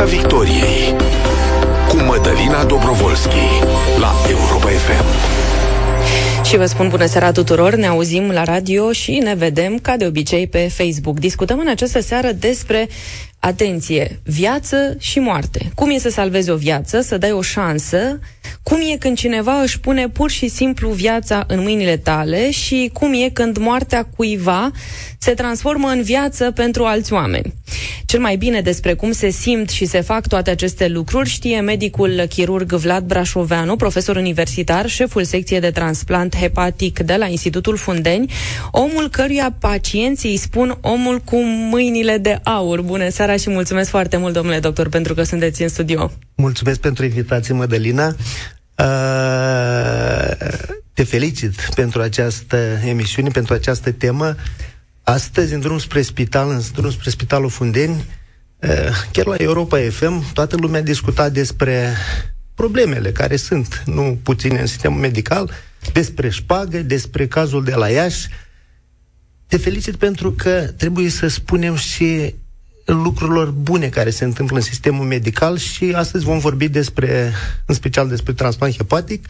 Piața 0.00 0.16
Victoriei 0.16 0.96
cu 1.88 1.96
Mădălina 1.96 2.64
Dobrovolski 2.64 3.46
la 3.98 4.12
Europa 4.30 4.68
FM. 4.68 5.04
Și 6.44 6.56
vă 6.56 6.66
spun 6.66 6.88
bună 6.88 7.06
seara 7.06 7.32
tuturor, 7.32 7.74
ne 7.74 7.86
auzim 7.86 8.30
la 8.30 8.44
radio 8.44 8.92
și 8.92 9.18
ne 9.18 9.34
vedem 9.34 9.78
ca 9.78 9.96
de 9.96 10.06
obicei 10.06 10.46
pe 10.46 10.68
Facebook. 10.72 11.18
Discutăm 11.18 11.58
în 11.58 11.68
această 11.68 12.00
seară 12.00 12.32
despre 12.32 12.88
atenție, 13.40 14.20
viață 14.24 14.96
și 14.98 15.18
moarte. 15.18 15.70
Cum 15.74 15.90
e 15.90 15.98
să 15.98 16.08
salvezi 16.08 16.50
o 16.50 16.56
viață, 16.56 17.00
să 17.00 17.18
dai 17.18 17.32
o 17.32 17.42
șansă, 17.42 18.18
cum 18.62 18.78
e 18.92 18.96
când 18.96 19.16
cineva 19.16 19.60
își 19.60 19.80
pune 19.80 20.08
pur 20.08 20.30
și 20.30 20.48
simplu 20.48 20.90
viața 20.90 21.44
în 21.46 21.60
mâinile 21.62 21.96
tale 21.96 22.50
și 22.50 22.90
cum 22.92 23.12
e 23.12 23.28
când 23.28 23.56
moartea 23.56 24.08
cuiva 24.16 24.70
se 25.18 25.34
transformă 25.34 25.88
în 25.88 26.02
viață 26.02 26.50
pentru 26.50 26.84
alți 26.84 27.12
oameni. 27.12 27.54
Cel 28.06 28.20
mai 28.20 28.36
bine 28.36 28.60
despre 28.60 28.94
cum 28.94 29.12
se 29.12 29.30
simt 29.30 29.68
și 29.68 29.84
se 29.84 30.00
fac 30.00 30.26
toate 30.26 30.50
aceste 30.50 30.88
lucruri 30.88 31.28
știe 31.28 31.60
medicul 31.60 32.24
chirurg 32.28 32.72
Vlad 32.72 33.04
Brașoveanu, 33.04 33.76
profesor 33.76 34.16
universitar, 34.16 34.88
șeful 34.88 35.24
secției 35.24 35.60
de 35.60 35.70
transplant 35.70 36.36
hepatic 36.36 36.98
de 36.98 37.16
la 37.16 37.26
Institutul 37.26 37.76
Fundeni, 37.76 38.32
omul 38.70 39.08
căruia 39.10 39.56
pacienții 39.60 40.30
îi 40.30 40.36
spun 40.36 40.78
omul 40.80 41.18
cu 41.18 41.36
mâinile 41.70 42.18
de 42.18 42.38
aur. 42.42 42.80
Bună 42.80 43.08
seara 43.08 43.29
și 43.36 43.50
mulțumesc 43.50 43.90
foarte 43.90 44.16
mult, 44.16 44.34
domnule 44.34 44.58
doctor, 44.58 44.88
pentru 44.88 45.14
că 45.14 45.22
sunteți 45.22 45.62
în 45.62 45.68
studio. 45.68 46.12
Mulțumesc 46.34 46.80
pentru 46.80 47.04
invitație, 47.04 47.54
Mădălina. 47.54 48.06
Uh, 48.78 50.36
te 50.92 51.02
felicit 51.04 51.54
pentru 51.74 52.00
această 52.00 52.56
emisiune, 52.84 53.28
pentru 53.28 53.54
această 53.54 53.92
temă. 53.92 54.36
Astăzi, 55.02 55.54
în 55.54 55.60
drum 55.60 55.78
spre 55.78 56.02
spital, 56.02 56.50
în 56.50 56.60
drum 56.74 56.90
spre 56.90 57.10
Spitalul 57.10 57.50
Fundeni, 57.50 58.04
eh, 58.58 58.88
chiar 59.12 59.26
la 59.26 59.34
Europa 59.34 59.78
FM, 59.90 60.32
toată 60.32 60.56
lumea 60.56 60.82
discuta 60.82 61.28
despre 61.28 61.94
problemele 62.54 63.12
care 63.12 63.36
sunt, 63.36 63.82
nu 63.86 64.18
puține 64.22 64.60
în 64.60 64.66
sistemul 64.66 65.00
medical, 65.00 65.50
despre 65.92 66.28
șpagă, 66.28 66.78
despre 66.78 67.26
cazul 67.26 67.64
de 67.64 67.74
la 67.74 67.88
Iași. 67.88 68.28
Te 69.46 69.56
felicit 69.56 69.96
pentru 69.96 70.32
că 70.32 70.50
trebuie 70.76 71.08
să 71.08 71.26
spunem 71.28 71.76
și 71.76 72.34
lucrurilor 72.92 73.50
bune 73.50 73.88
care 73.88 74.10
se 74.10 74.24
întâmplă 74.24 74.56
în 74.56 74.62
sistemul 74.62 75.06
medical 75.06 75.56
și 75.56 75.92
astăzi 75.96 76.24
vom 76.24 76.38
vorbi 76.38 76.68
despre, 76.68 77.32
în 77.66 77.74
special 77.74 78.08
despre 78.08 78.32
transplant 78.32 78.76
hepatic, 78.76 79.26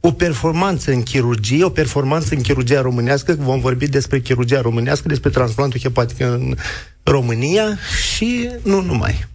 o 0.00 0.12
performanță 0.12 0.90
în 0.90 1.02
chirurgie, 1.02 1.64
o 1.64 1.68
performanță 1.68 2.34
în 2.34 2.40
chirurgia 2.40 2.80
românească, 2.80 3.36
vom 3.38 3.60
vorbi 3.60 3.88
despre 3.88 4.20
chirurgia 4.20 4.60
românească, 4.60 5.08
despre 5.08 5.30
transplantul 5.30 5.80
hepatic 5.80 6.20
în 6.20 6.56
România 7.02 7.78
și 8.14 8.48
nu 8.62 8.80
numai. 8.80 9.30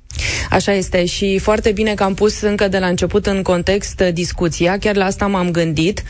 Așa 0.49 0.73
este. 0.73 1.05
Și 1.05 1.37
foarte 1.37 1.71
bine 1.71 1.93
că 1.93 2.03
am 2.03 2.13
pus 2.13 2.41
încă 2.41 2.67
de 2.67 2.77
la 2.77 2.87
început 2.87 3.25
în 3.25 3.41
context 3.41 4.01
discuția, 4.13 4.77
chiar 4.77 4.95
la 4.95 5.05
asta 5.05 5.27
m-am 5.27 5.51
gândit, 5.51 6.03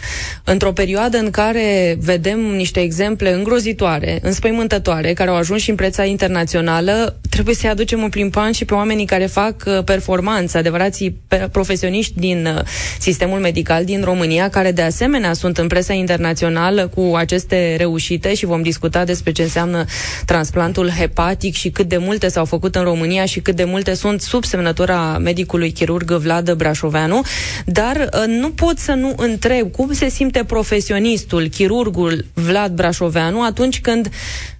într-o 0.43 0.71
perioadă 0.71 1.17
în 1.17 1.29
care 1.29 1.97
vedem 1.99 2.39
niște 2.39 2.79
exemple 2.79 3.33
îngrozitoare, 3.33 4.19
înspăimântătoare, 4.21 5.13
care 5.13 5.29
au 5.29 5.35
ajuns 5.35 5.61
și 5.61 5.69
în 5.69 5.75
preța 5.75 6.03
internațională, 6.03 7.19
trebuie 7.29 7.55
să-i 7.55 7.69
aducem 7.69 8.01
un 8.01 8.09
plimpan 8.09 8.51
și 8.51 8.65
pe 8.65 8.73
oamenii 8.73 9.05
care 9.05 9.25
fac 9.25 9.63
uh, 9.65 9.83
performanță, 9.83 10.57
adevărații 10.57 11.17
profesioniști 11.51 12.19
din 12.19 12.45
uh, 12.45 12.61
sistemul 12.99 13.39
medical 13.39 13.85
din 13.85 14.01
România, 14.03 14.49
care 14.49 14.71
de 14.71 14.81
asemenea 14.81 15.33
sunt 15.33 15.57
în 15.57 15.67
presa 15.67 15.93
internațională 15.93 16.87
cu 16.87 17.13
aceste 17.15 17.75
reușite 17.77 18.33
și 18.33 18.45
vom 18.45 18.61
discuta 18.61 19.05
despre 19.05 19.31
ce 19.31 19.41
înseamnă 19.41 19.85
transplantul 20.25 20.89
hepatic 20.89 21.55
și 21.55 21.69
cât 21.69 21.87
de 21.87 21.97
multe 21.97 22.27
s-au 22.27 22.45
făcut 22.45 22.75
în 22.75 22.83
România 22.83 23.25
și 23.25 23.39
cât 23.39 23.55
de 23.55 23.63
multe 23.63 23.93
sunt 23.97 24.21
sub 24.21 24.43
semnătura 24.43 25.17
medicului 25.17 25.71
chirurg 25.71 26.11
Vlad 26.11 26.53
Brașoveanu, 26.53 27.21
dar 27.65 27.95
uh, 27.95 28.23
nu 28.27 28.49
pot 28.49 28.77
să 28.77 28.91
nu 28.93 29.13
întreb 29.17 29.71
cum 29.71 29.93
se 29.93 30.09
simte 30.09 30.43
profesionistul, 30.43 31.47
chirurgul 31.47 32.25
Vlad 32.33 32.71
Brașoveanu 32.71 33.43
atunci 33.43 33.81
când 33.81 34.09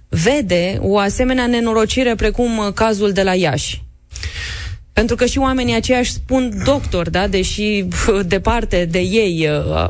vede 0.08 0.78
o 0.80 0.98
asemenea 0.98 1.46
nenorocire 1.46 2.14
precum 2.14 2.58
uh, 2.58 2.72
cazul 2.74 3.12
de 3.12 3.22
la 3.22 3.34
Iași. 3.34 3.82
Pentru 4.98 5.16
că 5.16 5.26
și 5.26 5.38
oamenii 5.38 5.74
aceia 5.74 5.98
își 5.98 6.12
spun 6.12 6.62
doctor, 6.64 7.10
da? 7.10 7.26
deși 7.26 7.84
departe 8.26 8.84
de 8.84 8.98
ei 8.98 9.48
uh, 9.50 9.88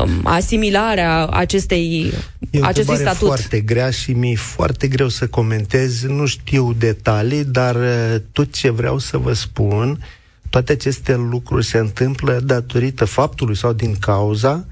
um, 0.00 0.20
asimilarea 0.22 1.26
acestei, 1.26 2.12
e 2.50 2.60
o 2.60 2.64
acestui 2.64 2.96
statut. 2.96 3.26
foarte 3.26 3.60
grea 3.60 3.90
și 3.90 4.12
mi-e 4.12 4.36
foarte 4.36 4.88
greu 4.88 5.08
să 5.08 5.26
comentez, 5.26 6.02
nu 6.02 6.26
știu 6.26 6.72
detalii, 6.72 7.44
dar 7.44 7.74
uh, 7.74 8.14
tot 8.32 8.52
ce 8.52 8.70
vreau 8.70 8.98
să 8.98 9.18
vă 9.18 9.32
spun, 9.32 10.06
toate 10.50 10.72
aceste 10.72 11.14
lucruri 11.14 11.64
se 11.64 11.78
întâmplă 11.78 12.40
datorită 12.44 13.04
faptului 13.04 13.56
sau 13.56 13.72
din 13.72 13.96
cauza 14.00 14.66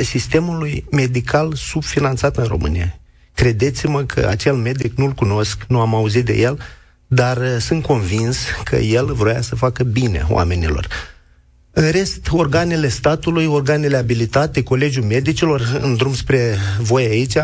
sistemului 0.00 0.84
medical 0.90 1.54
subfinanțat 1.54 2.36
în 2.36 2.44
România. 2.44 2.98
Credeți-mă 3.34 4.02
că 4.02 4.26
acel 4.28 4.54
medic 4.54 4.96
nu-l 4.96 5.12
cunosc, 5.12 5.64
nu 5.68 5.80
am 5.80 5.94
auzit 5.94 6.24
de 6.24 6.32
el, 6.38 6.58
dar 7.14 7.36
uh, 7.36 7.56
sunt 7.58 7.82
convins 7.82 8.38
că 8.64 8.76
el 8.76 9.12
vrea 9.14 9.40
să 9.40 9.54
facă 9.54 9.82
bine 9.84 10.26
oamenilor. 10.28 10.86
În 11.74 11.90
rest, 11.90 12.28
organele 12.30 12.88
statului, 12.88 13.46
organele 13.46 13.96
abilitate, 13.96 14.62
Colegiul 14.62 15.04
Medicilor, 15.04 15.78
în 15.82 15.96
drum 15.96 16.14
spre 16.14 16.56
voi 16.78 17.04
aici, 17.04 17.34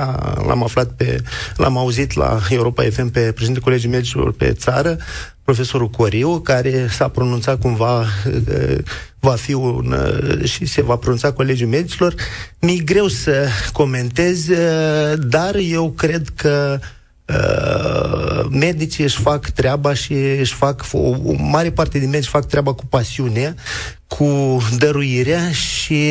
l-am 0.47 0.63
aflat 0.63 0.89
pe, 0.89 1.23
l-am 1.57 1.77
auzit 1.77 2.15
la 2.15 2.41
Europa 2.51 2.83
FM 2.83 3.11
pe 3.11 3.21
președintele 3.21 3.65
Colegiului 3.65 3.97
Medicilor 3.97 4.33
pe 4.33 4.53
țară, 4.53 4.97
profesorul 5.45 5.89
Coriu, 5.89 6.41
care 6.41 6.87
s-a 6.91 7.09
pronunțat 7.09 7.61
cumva, 7.61 8.01
uh, 8.01 8.79
va 9.21 9.35
fi 9.35 9.53
un, 9.53 9.93
uh, 9.93 10.45
și 10.45 10.65
se 10.65 10.83
va 10.83 10.97
pronunța 10.97 11.33
Colegiul 11.33 11.69
Medicilor. 11.69 12.15
Mi-e 12.61 12.79
greu 12.79 13.07
să 13.07 13.47
comentez, 13.73 14.49
dar 15.29 15.55
eu 15.55 15.91
cred 15.91 16.29
că 16.37 16.79
Uh, 17.29 18.28
medicii 18.51 19.05
își 19.05 19.21
fac 19.21 19.49
treaba 19.51 19.95
și 19.95 20.13
își 20.13 20.55
fac, 20.55 20.87
o, 20.93 20.99
o 20.99 21.33
mare 21.37 21.71
parte 21.71 21.99
din 21.99 22.11
medici 22.11 22.29
fac 22.29 22.47
treaba 22.47 22.73
cu 22.73 22.87
pasiune, 22.87 23.55
cu 24.07 24.59
dăruirea 24.79 25.51
și 25.51 26.03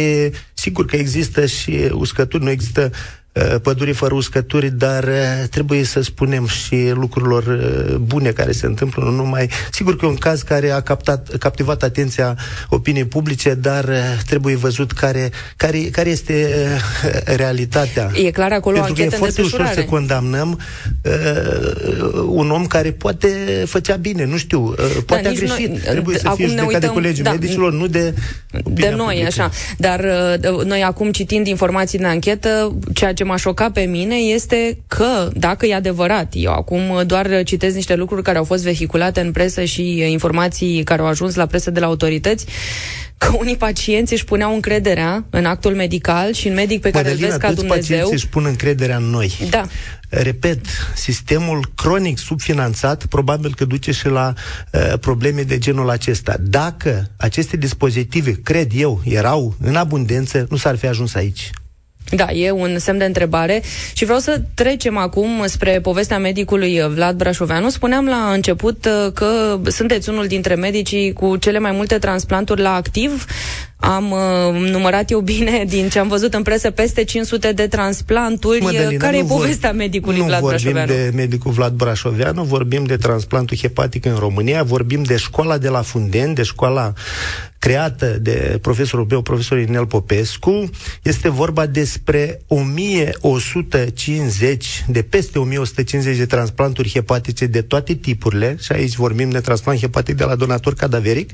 sigur 0.53 0.85
că 0.85 0.95
există 0.95 1.45
și 1.45 1.89
uscături, 1.91 2.43
nu 2.43 2.49
există 2.49 2.91
Uh, 2.91 3.26
păduri 3.61 3.93
fără 3.93 4.13
uscături, 4.13 4.71
dar 4.71 5.03
uh, 5.03 5.47
trebuie 5.49 5.83
să 5.83 6.01
spunem 6.01 6.47
și 6.47 6.91
lucrurilor 6.93 7.43
uh, 7.43 7.95
bune 7.95 8.29
care 8.29 8.51
se 8.51 8.65
întâmplă, 8.65 9.03
nu 9.03 9.11
numai... 9.11 9.49
Sigur 9.71 9.95
că 9.95 10.05
e 10.05 10.09
un 10.09 10.15
caz 10.15 10.41
care 10.41 10.69
a 10.71 10.81
captat, 10.81 11.37
captivat 11.37 11.83
atenția 11.83 12.37
opiniei 12.69 13.05
publice, 13.05 13.53
dar 13.53 13.85
trebuie 14.25 14.55
văzut 14.55 14.91
care, 14.91 15.31
care, 15.55 15.77
care 15.79 16.09
este 16.09 16.67
realitatea. 17.25 18.11
E 18.13 18.31
clar 18.31 18.51
acolo 18.51 18.75
Pentru 18.75 18.93
că 18.93 19.01
e 19.01 19.09
foarte 19.09 19.41
ușor 19.41 19.71
să 19.73 19.83
condamnăm 19.83 20.59
uh, 21.03 21.11
un 22.27 22.51
om 22.51 22.65
care 22.65 22.91
poate 22.91 23.27
făcea 23.65 23.95
bine, 23.95 24.25
nu 24.25 24.37
știu, 24.37 24.63
uh, 24.63 24.97
poate 25.05 25.23
da, 25.23 25.29
a 25.29 25.31
greșit. 25.31 25.69
Noi, 25.69 25.79
trebuie 25.85 26.17
să 26.17 26.31
fie 26.35 26.47
judecat 26.47 26.81
de 26.81 26.87
colegii 26.87 27.23
da, 27.23 27.31
medicilor, 27.31 27.73
nu 27.73 27.87
de 27.87 28.13
De 28.63 28.89
noi, 28.89 29.05
publică. 29.05 29.25
așa. 29.25 29.49
Dar 29.77 29.99
uh, 30.43 30.63
noi 30.63 30.83
acum 30.83 31.11
citind 31.11 31.47
informații 31.47 31.97
din 31.97 32.07
anchetă, 32.07 32.77
ceea 32.93 33.13
ce 33.13 33.23
m-a 33.27 33.35
șocat 33.35 33.71
pe 33.71 33.81
mine 33.81 34.15
este 34.15 34.77
că, 34.87 35.29
dacă 35.33 35.65
e 35.65 35.75
adevărat, 35.75 36.33
eu 36.35 36.51
acum 36.51 37.03
doar 37.05 37.43
citesc 37.43 37.75
niște 37.75 37.95
lucruri 37.95 38.23
care 38.23 38.37
au 38.37 38.43
fost 38.43 38.63
vehiculate 38.63 39.19
în 39.19 39.31
presă 39.31 39.63
și 39.63 40.11
informații 40.11 40.83
care 40.83 41.01
au 41.01 41.07
ajuns 41.07 41.35
la 41.35 41.45
presă 41.45 41.71
de 41.71 41.79
la 41.79 41.85
autorități, 41.85 42.45
că 43.17 43.31
unii 43.39 43.57
pacienți 43.57 44.13
își 44.13 44.25
puneau 44.25 44.53
încrederea 44.53 45.25
în 45.29 45.45
actul 45.45 45.75
medical 45.75 46.33
și 46.33 46.47
în 46.47 46.53
medic 46.53 46.81
pe 46.81 46.89
care 46.89 47.11
îl 47.11 47.17
vezi 47.17 47.37
ca 47.37 47.53
Dumnezeu. 47.53 47.77
pacienții 47.77 48.13
își 48.13 48.27
pun 48.27 48.45
încrederea 48.45 48.97
în 48.97 49.03
noi. 49.03 49.37
Da. 49.49 49.65
Repet, 50.09 50.65
sistemul 50.95 51.71
cronic 51.75 52.17
subfinanțat 52.17 53.05
probabil 53.05 53.55
că 53.55 53.65
duce 53.65 53.91
și 53.91 54.07
la 54.07 54.33
uh, 54.71 54.93
probleme 54.99 55.41
de 55.41 55.57
genul 55.57 55.89
acesta. 55.89 56.35
Dacă 56.39 57.11
aceste 57.17 57.57
dispozitive, 57.57 58.31
cred 58.31 58.71
eu, 58.75 59.01
erau 59.05 59.55
în 59.61 59.75
abundență, 59.75 60.45
nu 60.49 60.57
s-ar 60.57 60.75
fi 60.75 60.87
ajuns 60.87 61.15
aici. 61.15 61.51
Da, 62.09 62.31
e 62.31 62.51
un 62.51 62.79
semn 62.79 62.97
de 62.97 63.05
întrebare 63.05 63.63
și 63.93 64.03
vreau 64.05 64.19
să 64.19 64.41
trecem 64.53 64.97
acum 64.97 65.43
spre 65.45 65.79
povestea 65.81 66.19
medicului 66.19 66.81
Vlad 66.93 67.17
Brașoveanu. 67.17 67.69
Spuneam 67.69 68.05
la 68.05 68.31
început 68.33 68.85
uh, 68.85 69.11
că 69.13 69.59
sunteți 69.65 70.09
unul 70.09 70.27
dintre 70.27 70.55
medicii 70.55 71.13
cu 71.13 71.37
cele 71.37 71.59
mai 71.59 71.71
multe 71.71 71.97
transplanturi 71.97 72.61
la 72.61 72.73
activ. 72.73 73.25
Am 73.79 74.11
uh, 74.11 74.69
numărat 74.71 75.11
eu 75.11 75.19
bine 75.19 75.63
din 75.67 75.89
ce 75.89 75.99
am 75.99 76.07
văzut 76.07 76.33
în 76.33 76.43
presă 76.43 76.71
peste 76.71 77.03
500 77.03 77.51
de 77.51 77.67
transplanturi. 77.67 78.61
Mădălina, 78.61 78.97
Care 78.97 79.17
e 79.17 79.23
povestea 79.23 79.69
vor, 79.69 79.77
medicului 79.77 80.21
Vlad 80.21 80.41
Brașoveanu? 80.41 80.79
Nu 80.79 80.93
vorbim 80.93 81.11
de 81.11 81.15
medicul 81.15 81.51
Vlad 81.51 81.73
Brașoveanu, 81.73 82.43
vorbim 82.43 82.83
de 82.83 82.97
transplantul 82.97 83.57
hepatic 83.57 84.05
în 84.05 84.15
România, 84.15 84.63
vorbim 84.63 85.03
de 85.03 85.17
școala 85.17 85.57
de 85.57 85.69
la 85.69 85.81
Funden, 85.81 86.33
de 86.33 86.43
școala 86.43 86.93
creată 87.59 88.05
de 88.05 88.59
profesorul 88.61 89.05
meu, 89.09 89.21
profesor 89.21 89.57
Inel 89.57 89.85
Popescu. 89.85 90.69
Este 91.01 91.29
vorba 91.29 91.65
despre 91.65 92.41
1150, 92.47 94.85
de 94.87 95.01
peste 95.01 95.39
1150 95.39 96.17
de 96.17 96.25
transplanturi 96.25 96.89
hepatice 96.89 97.45
de 97.45 97.61
toate 97.61 97.93
tipurile, 97.93 98.57
și 98.59 98.71
aici 98.71 98.95
vorbim 98.95 99.29
de 99.29 99.39
transplant 99.39 99.79
hepatic 99.79 100.15
de 100.15 100.23
la 100.23 100.35
donator 100.35 100.73
cadaveric, 100.73 101.31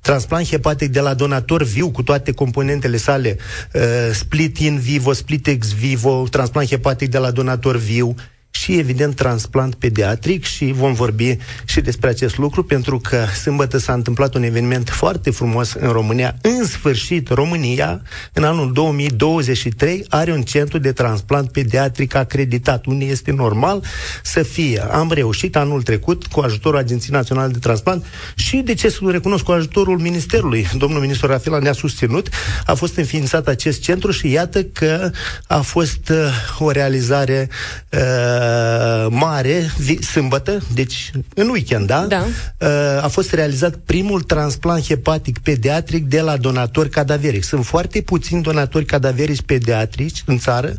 transplant 0.00 0.46
hepatic 0.46 0.92
de 0.92 1.00
la 1.00 1.14
donator 1.14 1.62
viu 1.72 1.90
cu 1.90 2.02
toate 2.02 2.32
componentele 2.32 2.96
sale, 2.96 3.36
uh, 3.74 4.14
split 4.14 4.58
in 4.58 4.78
vivo, 4.78 5.12
split 5.12 5.46
ex 5.46 5.72
vivo, 5.72 6.26
transplant 6.30 6.70
hepatic 6.70 7.10
de 7.10 7.18
la 7.18 7.30
donator 7.30 7.76
viu, 7.76 8.14
și, 8.54 8.78
evident, 8.78 9.14
transplant 9.14 9.74
pediatric 9.74 10.44
și 10.44 10.72
vom 10.72 10.92
vorbi 10.92 11.36
și 11.64 11.80
despre 11.80 12.08
acest 12.08 12.38
lucru, 12.38 12.64
pentru 12.64 12.98
că 12.98 13.24
sâmbătă 13.42 13.78
s-a 13.78 13.92
întâmplat 13.92 14.34
un 14.34 14.42
eveniment 14.42 14.88
foarte 14.88 15.30
frumos 15.30 15.72
în 15.72 15.88
România. 15.88 16.36
În 16.40 16.64
sfârșit, 16.64 17.28
România, 17.28 18.02
în 18.32 18.44
anul 18.44 18.72
2023, 18.72 20.04
are 20.08 20.32
un 20.32 20.42
centru 20.42 20.78
de 20.78 20.92
transplant 20.92 21.50
pediatric 21.52 22.14
acreditat, 22.14 22.86
unde 22.86 23.04
este 23.04 23.32
normal 23.32 23.84
să 24.22 24.42
fie. 24.42 24.84
Am 24.90 25.10
reușit 25.12 25.56
anul 25.56 25.82
trecut, 25.82 26.26
cu 26.26 26.40
ajutorul 26.40 26.78
Agenției 26.78 27.16
Naționale 27.16 27.52
de 27.52 27.58
Transplant 27.58 28.04
și, 28.34 28.56
de 28.56 28.74
ce 28.74 28.88
să-l 28.88 29.10
recunosc, 29.10 29.44
cu 29.44 29.52
ajutorul 29.52 29.98
Ministerului. 29.98 30.66
Domnul 30.76 31.00
ministru 31.00 31.26
Rafila 31.26 31.58
ne-a 31.58 31.72
susținut, 31.72 32.28
a 32.66 32.74
fost 32.74 32.96
înființat 32.96 33.46
acest 33.46 33.80
centru 33.80 34.10
și 34.10 34.30
iată 34.30 34.62
că 34.62 35.10
a 35.46 35.60
fost 35.60 36.08
uh, 36.08 36.16
o 36.58 36.70
realizare 36.70 37.48
uh, 37.90 38.41
Uh, 38.42 39.06
mare, 39.10 39.70
vi- 39.78 40.02
sâmbătă, 40.02 40.58
deci 40.74 41.10
în 41.34 41.48
weekend, 41.48 41.86
da? 41.86 42.06
da. 42.08 42.24
Uh, 42.58 43.04
a 43.04 43.08
fost 43.08 43.32
realizat 43.32 43.74
primul 43.76 44.22
transplant 44.22 44.84
hepatic 44.86 45.38
pediatric 45.38 46.06
de 46.06 46.20
la 46.20 46.36
donatori 46.36 46.88
cadaverici. 46.88 47.44
Sunt 47.44 47.64
foarte 47.64 48.00
puțini 48.00 48.42
donatori 48.42 48.84
cadaverici 48.84 49.42
pediatrici 49.42 50.22
în 50.26 50.38
țară, 50.38 50.74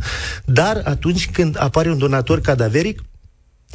dar 0.45 0.81
atunci 0.85 1.29
când 1.29 1.55
apare 1.59 1.89
un 1.91 1.97
donator 1.97 2.41
cadaveric, 2.41 3.03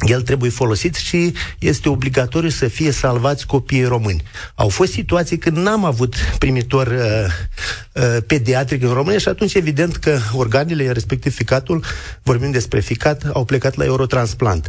el 0.00 0.22
trebuie 0.22 0.50
folosit 0.50 0.94
și 0.94 1.32
este 1.58 1.88
obligatoriu 1.88 2.48
să 2.48 2.68
fie 2.68 2.90
salvați 2.90 3.46
copiii 3.46 3.84
români. 3.84 4.22
Au 4.54 4.68
fost 4.68 4.92
situații 4.92 5.38
când 5.38 5.56
n-am 5.56 5.84
avut 5.84 6.14
primitor 6.38 6.86
uh, 6.86 8.02
uh, 8.02 8.16
pediatric 8.26 8.82
în 8.82 8.92
România 8.92 9.18
și 9.18 9.28
atunci 9.28 9.54
evident 9.54 9.96
că 9.96 10.18
organele, 10.32 10.92
respectiv 10.92 11.34
ficatul, 11.34 11.84
vorbim 12.22 12.50
despre 12.50 12.80
ficat, 12.80 13.22
au 13.32 13.44
plecat 13.44 13.74
la 13.76 13.84
Eurotransplant. 13.84 14.68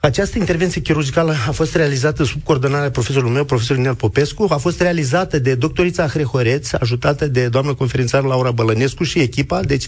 Această 0.00 0.38
intervenție 0.38 0.80
chirurgicală 0.80 1.34
a 1.48 1.50
fost 1.50 1.74
realizată 1.74 2.24
sub 2.24 2.42
coordonarea 2.44 2.90
profesorului 2.90 3.34
meu, 3.34 3.44
profesorul 3.44 3.82
Nel 3.82 3.94
Popescu, 3.94 4.46
a 4.50 4.56
fost 4.56 4.80
realizată 4.80 5.38
de 5.38 5.54
doctorița 5.54 6.06
Hrehoreț, 6.06 6.72
ajutată 6.72 7.26
de 7.26 7.48
doamna 7.48 7.74
conferințar 7.74 8.22
Laura 8.22 8.50
Bălănescu 8.50 9.04
și 9.04 9.18
echipa, 9.18 9.60
deci 9.60 9.86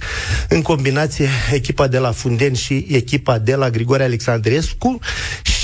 în 0.49 0.63
combinație 0.63 1.29
echipa 1.53 1.87
de 1.87 1.99
la 1.99 2.11
Funden 2.11 2.55
și 2.55 2.87
echipa 2.89 3.39
de 3.39 3.55
la 3.55 3.71
Grigore 3.71 4.03
Alexandrescu 4.03 4.99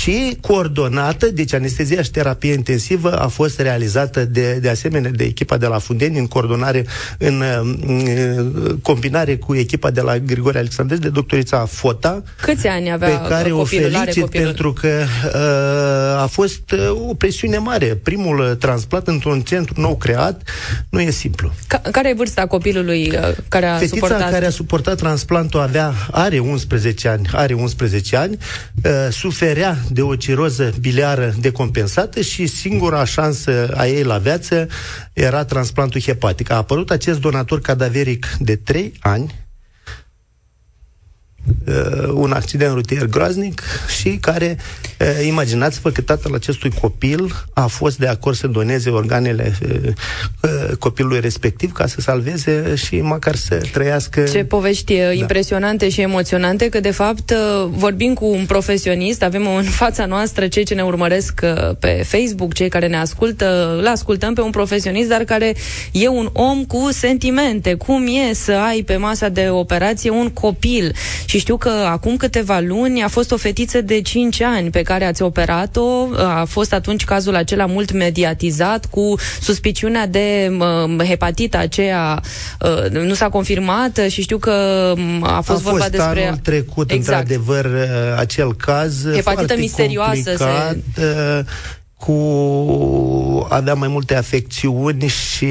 și 0.07 0.37
coordonată, 0.41 1.25
deci 1.25 1.53
anestezia 1.53 2.01
și 2.01 2.11
terapie 2.11 2.53
intensivă 2.53 3.19
a 3.19 3.27
fost 3.27 3.59
realizată 3.59 4.25
de, 4.25 4.53
de 4.53 4.69
asemenea 4.69 5.11
de 5.11 5.23
echipa 5.23 5.57
de 5.57 5.65
la 5.65 5.77
Fundeni 5.77 6.19
în 6.19 6.27
coordonare, 6.27 6.85
în, 7.17 7.43
în 7.87 8.79
combinare 8.81 9.37
cu 9.37 9.55
echipa 9.55 9.91
de 9.91 10.01
la 10.01 10.17
Grigore 10.17 10.57
Alexandrescu, 10.57 11.03
de 11.03 11.09
doctorița 11.09 11.65
Fota. 11.65 12.23
Câți 12.41 12.67
ani 12.67 12.91
avea 12.91 13.09
pe 13.09 13.27
care 13.27 13.51
o 13.51 13.63
felicit 13.63 14.29
pentru 14.29 14.73
că 14.73 14.87
uh, 14.87 16.21
a 16.21 16.27
fost 16.31 16.71
uh, 16.71 17.09
o 17.09 17.13
presiune 17.13 17.57
mare. 17.57 17.85
Primul 17.85 18.39
uh, 18.39 18.51
transplant 18.57 19.07
într-un 19.07 19.41
centru 19.41 19.81
nou 19.81 19.95
creat 19.95 20.41
nu 20.89 21.01
e 21.01 21.09
simplu. 21.09 21.51
Ca- 21.67 21.81
care 21.91 22.09
e 22.09 22.13
vârsta 22.13 22.45
copilului 22.45 23.11
uh, 23.13 23.35
care 23.47 23.65
a 23.65 23.77
Fetița 23.77 23.95
suportat? 23.95 24.31
care 24.31 24.45
a 24.45 24.49
suportat 24.49 24.97
transplantul 24.97 25.59
avea, 25.59 25.93
are 26.11 26.39
11 26.39 27.07
ani, 27.07 27.29
are 27.31 27.53
11 27.53 28.15
ani, 28.15 28.37
uh, 28.83 28.91
suferea 29.09 29.77
de 29.97 30.03
o 30.03 30.15
ciroză 30.15 30.73
biliară 30.79 31.33
decompensată 31.39 32.21
și 32.21 32.47
singura 32.47 33.05
șansă 33.05 33.73
a 33.75 33.87
ei 33.87 34.03
la 34.03 34.17
viață 34.17 34.67
era 35.13 35.45
transplantul 35.45 36.01
hepatic. 36.01 36.51
A 36.51 36.55
apărut 36.55 36.91
acest 36.91 37.19
donator 37.19 37.61
cadaveric 37.61 38.27
de 38.39 38.55
3 38.55 38.93
ani, 38.99 39.46
uh, 41.67 42.09
un 42.13 42.31
accident 42.31 42.73
rutier 42.73 43.05
groaznic 43.05 43.61
și 43.99 44.09
care, 44.09 44.57
uh, 44.99 45.25
imaginați-vă 45.27 45.89
că 45.89 46.01
tatăl 46.01 46.33
acestui 46.33 46.71
copil 46.81 47.45
a 47.53 47.67
fost 47.67 47.97
de 47.97 48.07
acord 48.07 48.35
să 48.35 48.47
doneze 48.47 48.89
organele 48.89 49.57
uh, 49.61 49.91
uh, 50.41 50.75
copilului 50.79 51.19
respectiv 51.19 51.71
ca 51.71 51.87
să 51.87 52.01
salveze 52.01 52.75
și 52.75 53.01
măcar 53.01 53.35
să 53.35 53.55
trăiască. 53.71 54.23
Ce 54.23 54.43
povești 54.43 54.97
da. 54.97 55.11
impresionante 55.11 55.89
și 55.89 56.01
emoționante, 56.01 56.69
că 56.69 56.79
de 56.79 56.91
fapt 56.91 57.29
uh, 57.29 57.69
vorbim 57.69 58.13
cu 58.13 58.25
un 58.25 58.45
profesionist, 58.45 59.23
avem 59.23 59.47
în 59.55 59.63
fața 59.63 60.05
noastră 60.05 60.47
cei 60.47 60.65
ce 60.65 60.73
ne 60.73 60.83
urmăresc 60.83 61.41
uh, 61.43 61.75
pe 61.79 62.03
Facebook, 62.05 62.53
cei 62.53 62.69
care 62.69 62.87
ne 62.87 62.97
ascultă, 62.97 63.75
îl 63.77 63.87
ascultăm 63.87 64.33
pe 64.33 64.41
un 64.41 64.51
profesionist, 64.51 65.09
dar 65.09 65.23
care 65.23 65.55
e 65.91 66.07
un 66.07 66.29
om 66.33 66.65
cu 66.65 66.87
sentimente. 66.91 67.73
Cum 67.73 68.07
e 68.07 68.33
să 68.33 68.51
ai 68.51 68.81
pe 68.81 68.95
masa 68.95 69.29
de 69.29 69.49
operație 69.49 70.09
un 70.09 70.29
copil? 70.29 70.95
Și 71.25 71.36
știu 71.39 71.57
că 71.57 71.69
acum 71.69 72.17
câteva 72.17 72.59
luni 72.59 73.03
a 73.03 73.07
fost 73.07 73.31
o 73.31 73.37
fetiță 73.37 73.81
de 73.81 74.01
5 74.01 74.41
ani 74.41 74.69
pe 74.69 74.81
care 74.81 75.05
ați 75.05 75.21
operat-o. 75.21 76.07
A 76.15 76.45
fost 76.47 76.73
atunci 76.73 77.05
cazul 77.05 77.35
acela 77.35 77.65
mult 77.65 77.91
mediatizat 77.91 78.85
cu 78.85 79.15
suspiciunea 79.41 80.07
de 80.07 80.57
uh, 80.59 81.05
hepatită 81.07 81.57
aceea 81.57 82.21
uh, 82.61 82.89
nu 82.89 83.13
s-a 83.13 83.29
confirmat 83.29 83.99
și 84.09 84.21
știu 84.21 84.37
că 84.37 84.93
a 85.21 85.41
fost 85.41 85.59
a 85.59 85.69
vorba 85.69 85.77
fost 85.79 85.91
despre... 85.91 86.25
anul 86.25 86.39
trecut, 86.43 86.91
exact. 86.91 87.19
într-adevăr, 87.19 87.65
uh, 87.65 88.17
acel 88.17 88.55
caz 88.55 89.03
Hepatită 89.03 89.31
foarte 89.31 89.55
misterioasă 89.55 90.13
complicat, 90.13 90.77
se... 90.95 91.45
cu 91.97 93.47
avea 93.49 93.73
mai 93.73 93.87
multe 93.87 94.15
afecțiuni 94.15 95.07
și 95.07 95.47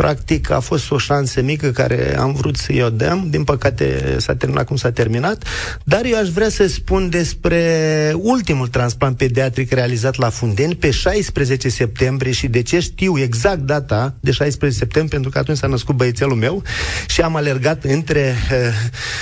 Practic 0.00 0.50
a 0.50 0.60
fost 0.60 0.90
o 0.90 0.98
șansă 0.98 1.42
mică 1.42 1.70
care 1.70 2.18
am 2.18 2.32
vrut 2.32 2.56
să-i 2.56 2.82
o 2.82 2.90
dăm. 2.90 3.26
Din 3.30 3.44
păcate 3.44 4.16
s-a 4.18 4.34
terminat 4.34 4.66
cum 4.66 4.76
s-a 4.76 4.90
terminat. 4.90 5.44
Dar 5.84 6.04
eu 6.04 6.18
aș 6.18 6.28
vrea 6.28 6.48
să 6.48 6.66
spun 6.66 7.08
despre 7.08 8.12
ultimul 8.16 8.66
transplant 8.66 9.16
pediatric 9.16 9.72
realizat 9.72 10.16
la 10.16 10.28
Fundeni 10.28 10.74
pe 10.74 10.90
16 10.90 11.68
septembrie 11.68 12.32
și 12.32 12.46
de 12.46 12.62
ce 12.62 12.80
știu 12.80 13.18
exact 13.18 13.60
data 13.60 14.14
de 14.20 14.30
16 14.30 14.78
septembrie, 14.78 15.10
pentru 15.10 15.30
că 15.30 15.38
atunci 15.38 15.58
s-a 15.58 15.66
născut 15.66 15.96
băiețelul 15.96 16.36
meu 16.36 16.62
și 17.06 17.20
am 17.20 17.36
alergat 17.36 17.84
între 17.84 18.34
uh, 18.52 18.58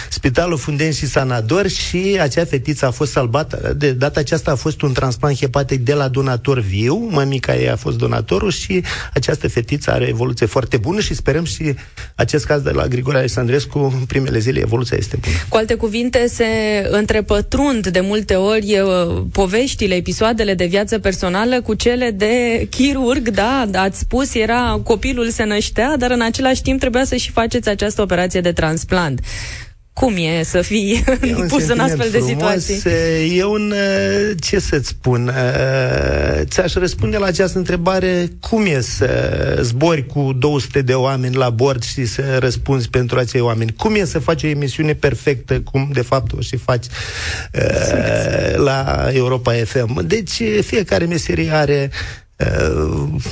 Spitalul 0.09 0.59
Fundeni 0.59 0.95
și 0.95 1.07
Sanador 1.07 1.69
și 1.69 2.19
acea 2.21 2.45
fetiță 2.45 2.87
a 2.87 2.91
fost 2.91 3.13
salvată. 3.13 3.75
De 3.77 3.93
data 3.93 4.21
aceasta 4.21 4.51
a 4.51 4.55
fost 4.55 4.83
un 4.83 4.93
transplant 4.93 5.39
hepatic 5.39 5.85
de 5.85 5.95
la 5.95 6.09
donator 6.09 6.59
viu. 6.59 7.09
Mămica 7.11 7.57
ei 7.57 7.71
a 7.71 7.77
fost 7.77 7.99
donatorul 7.99 8.51
și 8.51 8.85
această 9.15 9.49
fetiță 9.49 9.91
are 9.91 10.09
evoluție 10.09 10.47
foarte 10.47 10.68
foarte 10.69 10.89
bună 10.89 11.01
și 11.01 11.15
sperăm 11.15 11.45
și 11.45 11.75
acest 12.15 12.45
caz 12.45 12.63
de 12.63 12.71
la 12.71 12.87
Grigore 12.87 13.17
Alexandrescu 13.17 13.79
în 13.79 14.05
primele 14.05 14.39
zile 14.39 14.61
evoluția 14.61 14.97
este 15.01 15.19
bună. 15.21 15.35
Cu 15.49 15.57
alte 15.57 15.75
cuvinte, 15.75 16.27
se 16.27 16.45
întrepătrund 16.91 17.87
de 17.87 18.01
multe 18.01 18.35
ori 18.35 18.83
poveștile, 19.33 19.95
episoadele 19.95 20.55
de 20.55 20.65
viață 20.65 20.99
personală 20.99 21.61
cu 21.61 21.75
cele 21.75 22.11
de 22.11 22.67
chirurg, 22.71 23.29
da, 23.29 23.67
ați 23.75 23.99
spus, 23.99 24.35
era 24.35 24.81
copilul 24.85 25.31
se 25.31 25.45
năștea, 25.45 25.97
dar 25.97 26.11
în 26.11 26.21
același 26.21 26.63
timp 26.63 26.81
trebuia 26.81 27.05
să 27.05 27.17
și 27.17 27.31
faceți 27.31 27.69
această 27.69 28.03
operație 28.03 28.41
de 28.41 28.53
transplant. 28.53 29.21
Cum 29.99 30.15
e 30.17 30.43
să 30.43 30.61
fii 30.61 31.05
e 31.21 31.33
pus 31.49 31.69
în 31.69 31.79
astfel 31.79 32.11
frumos, 32.11 32.27
de 32.27 32.33
situații? 32.33 33.39
E 33.39 33.45
un, 33.45 33.71
uh, 33.71 34.37
ce 34.41 34.59
să-ți 34.59 34.89
spun, 34.89 35.29
uh, 35.29 36.41
ți-aș 36.45 36.75
răspunde 36.75 37.17
la 37.17 37.27
această 37.27 37.59
întrebare, 37.59 38.29
cum 38.41 38.67
e 38.67 38.81
să 38.81 39.09
zbori 39.63 40.07
cu 40.07 40.33
200 40.39 40.83
de 40.83 40.95
oameni 40.95 41.35
la 41.35 41.51
bord 41.51 41.83
și 41.83 42.05
să 42.05 42.23
răspunzi 42.39 42.89
pentru 42.89 43.19
acei 43.19 43.41
oameni? 43.41 43.75
Cum 43.77 43.95
e 43.95 44.05
să 44.05 44.19
faci 44.19 44.43
o 44.43 44.47
emisiune 44.47 44.95
perfectă, 44.95 45.61
cum 45.61 45.91
de 45.93 46.03
fapt 46.03 46.33
o 46.33 46.41
și 46.41 46.57
faci 46.57 46.87
uh, 47.55 48.57
la 48.57 49.09
Europa 49.13 49.53
FM? 49.53 50.07
Deci 50.07 50.43
fiecare 50.61 51.05
meserie 51.05 51.51
are 51.53 51.91
Uh, 51.91 52.28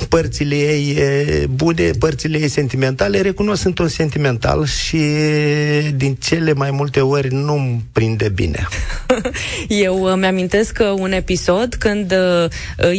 părțile 0.09 0.55
ei 0.55 0.97
bune, 1.49 1.91
părțile 1.99 2.37
ei 2.37 2.47
sentimentale, 2.47 3.21
recunosc 3.21 3.61
sunt 3.61 3.79
un 3.79 3.87
sentimental 3.87 4.65
și 4.65 4.97
din 5.95 6.15
cele 6.15 6.53
mai 6.53 6.71
multe 6.71 6.99
ori 6.99 7.33
nu-mi 7.33 7.83
prinde 7.91 8.29
bine. 8.29 8.67
Eu 9.67 10.03
îmi 10.03 10.25
amintesc 10.25 10.79
un 10.95 11.11
episod 11.11 11.73
când 11.73 12.11
uh, 12.11 12.49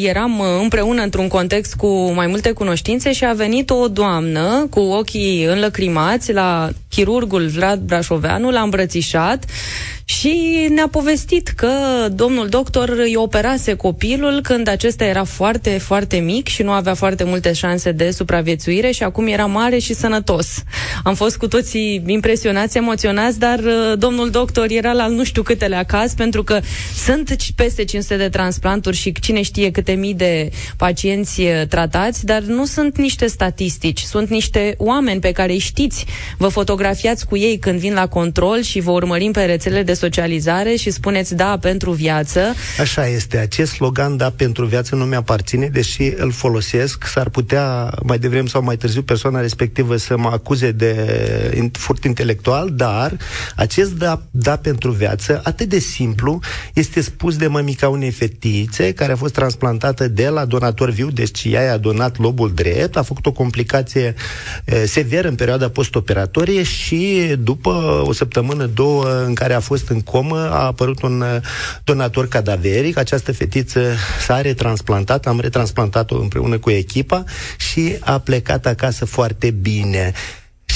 eram 0.05 0.41
împreună 0.62 1.03
într-un 1.03 1.29
context 1.29 1.75
cu 1.75 2.11
mai 2.11 2.27
multe 2.27 2.53
cunoștințe 2.53 3.12
și 3.12 3.25
a 3.25 3.33
venit 3.33 3.71
o 3.71 3.88
doamnă 3.88 4.67
cu 4.71 4.81
ochii 4.81 5.45
înlăcrimați 5.45 6.33
la 6.33 6.71
chirurgul 6.99 7.47
Vlad 7.49 7.81
Brașoveanu, 7.81 8.50
l-a 8.50 8.61
îmbrățișat 8.61 9.45
și 10.05 10.67
ne-a 10.71 10.88
povestit 10.88 11.49
că 11.49 11.69
domnul 12.12 12.49
doctor 12.49 12.88
îi 12.88 13.17
operase 13.17 13.75
copilul 13.75 14.40
când 14.43 14.69
acesta 14.69 15.05
era 15.05 15.25
foarte, 15.25 15.71
foarte 15.71 16.17
mic 16.17 16.47
și 16.49 16.62
nu 16.62 16.71
avea 16.71 16.95
foarte 16.95 17.25
multe 17.25 17.52
șanse 17.52 17.93
de 17.93 18.11
supraviețuire 18.11 18.90
și 18.90 19.02
acum 19.02 19.26
era 19.26 19.47
mare 19.47 19.78
și 19.78 19.95
sănătos. 19.95 20.62
Am 21.05 21.14
fost 21.14 21.37
cu 21.37 21.49
toții 21.49 22.02
impresionați, 22.07 22.76
emoționați, 22.76 23.38
dar 23.38 23.59
uh, 23.59 23.99
domnul 23.99 24.31
doctor 24.31 24.67
era 24.71 24.93
la 24.93 25.07
nu 25.07 25.25
știu 25.25 25.43
câtele 25.43 25.76
acasă 25.76 26.14
pentru 26.17 26.43
că 26.43 26.61
sunt 27.05 27.37
peste 27.57 27.85
500 27.85 28.17
de 28.17 28.28
transplanturi 28.28 28.97
și 28.97 29.12
cine 29.21 29.43
știe 29.43 29.71
câte 29.71 29.93
mii 29.93 30.14
de 30.14 30.50
pacienți 30.76 31.40
uh, 31.40 31.62
tratați, 31.69 32.25
dar 32.25 32.40
nu 32.43 32.64
sunt 32.64 32.99
niște 32.99 33.26
statistici, 33.26 34.00
sunt 34.00 34.28
niște 34.28 34.75
oameni 34.78 35.21
pe 35.21 35.33
care 35.33 35.52
îi 35.52 35.59
știți. 35.59 36.05
Vă 36.38 36.49
fotografiați 36.49 36.87
cu 37.28 37.37
ei 37.37 37.59
când 37.59 37.78
vin 37.78 37.95
la 37.95 38.07
control 38.07 38.62
și 38.62 38.80
vă 38.80 38.90
urmărim 38.90 39.33
pe 39.33 39.45
rețele 39.45 39.83
de 39.83 39.95
socializare 39.95 40.75
și 40.75 40.90
spuneți 40.90 41.35
da 41.35 41.59
pentru 41.61 41.90
viață. 41.90 42.40
Așa 42.80 43.07
este. 43.07 43.38
Acest 43.38 43.73
slogan 43.73 44.16
da 44.16 44.30
pentru 44.30 44.64
viață 44.64 44.95
nu 44.95 45.04
mi-aparține, 45.04 45.66
deși 45.66 46.12
îl 46.16 46.33
folosesc. 46.33 47.04
S-ar 47.07 47.28
putea 47.28 47.95
mai 48.02 48.18
devreme 48.18 48.49
sau 48.49 48.62
mai 48.62 48.76
târziu 48.76 49.02
persoana 49.02 49.40
respectivă 49.40 49.97
să 49.97 50.16
mă 50.16 50.28
acuze 50.28 50.71
de 50.71 50.95
furt 51.73 52.04
intelectual, 52.04 52.71
dar 52.73 53.16
acest 53.57 53.92
da, 53.92 54.23
da 54.30 54.57
pentru 54.57 54.90
viață, 54.90 55.40
atât 55.45 55.68
de 55.68 55.78
simplu, 55.78 56.40
este 56.75 57.00
spus 57.00 57.37
de 57.37 57.47
mămica 57.47 57.88
unei 57.88 58.11
fetițe 58.11 58.92
care 58.92 59.12
a 59.12 59.16
fost 59.16 59.35
transplantată 59.35 60.09
de 60.09 60.28
la 60.28 60.45
donator 60.45 60.90
viu, 60.90 61.11
deci 61.11 61.45
ea 61.45 61.62
i-a 61.62 61.76
donat 61.76 62.18
lobul 62.18 62.52
drept, 62.54 62.97
a 62.97 63.02
făcut 63.02 63.26
o 63.26 63.33
complicație 63.33 64.14
e, 64.64 64.87
severă 64.87 65.28
în 65.28 65.35
perioada 65.35 65.68
postoperatorie 65.68 66.62
și 66.69 67.35
după 67.39 68.03
o 68.07 68.13
săptămână, 68.13 68.67
două, 68.67 69.25
în 69.25 69.35
care 69.35 69.55
a 69.55 69.61
fost 69.61 69.89
în 69.89 70.01
comă, 70.01 70.39
a 70.39 70.65
apărut 70.67 71.03
un 71.03 71.21
uh, 71.21 71.41
donator 71.85 72.29
cadaveric. 72.29 72.97
Această 72.99 73.33
fetiță 73.33 73.95
s-a 74.27 74.41
retransplantat, 74.41 75.27
am 75.27 75.41
retransplantat-o 75.41 76.21
împreună 76.21 76.59
cu 76.59 76.71
echipa 76.71 77.25
și 77.59 77.97
a 78.01 78.19
plecat 78.19 78.67
acasă 78.67 79.05
foarte 79.05 79.51
bine. 79.51 80.13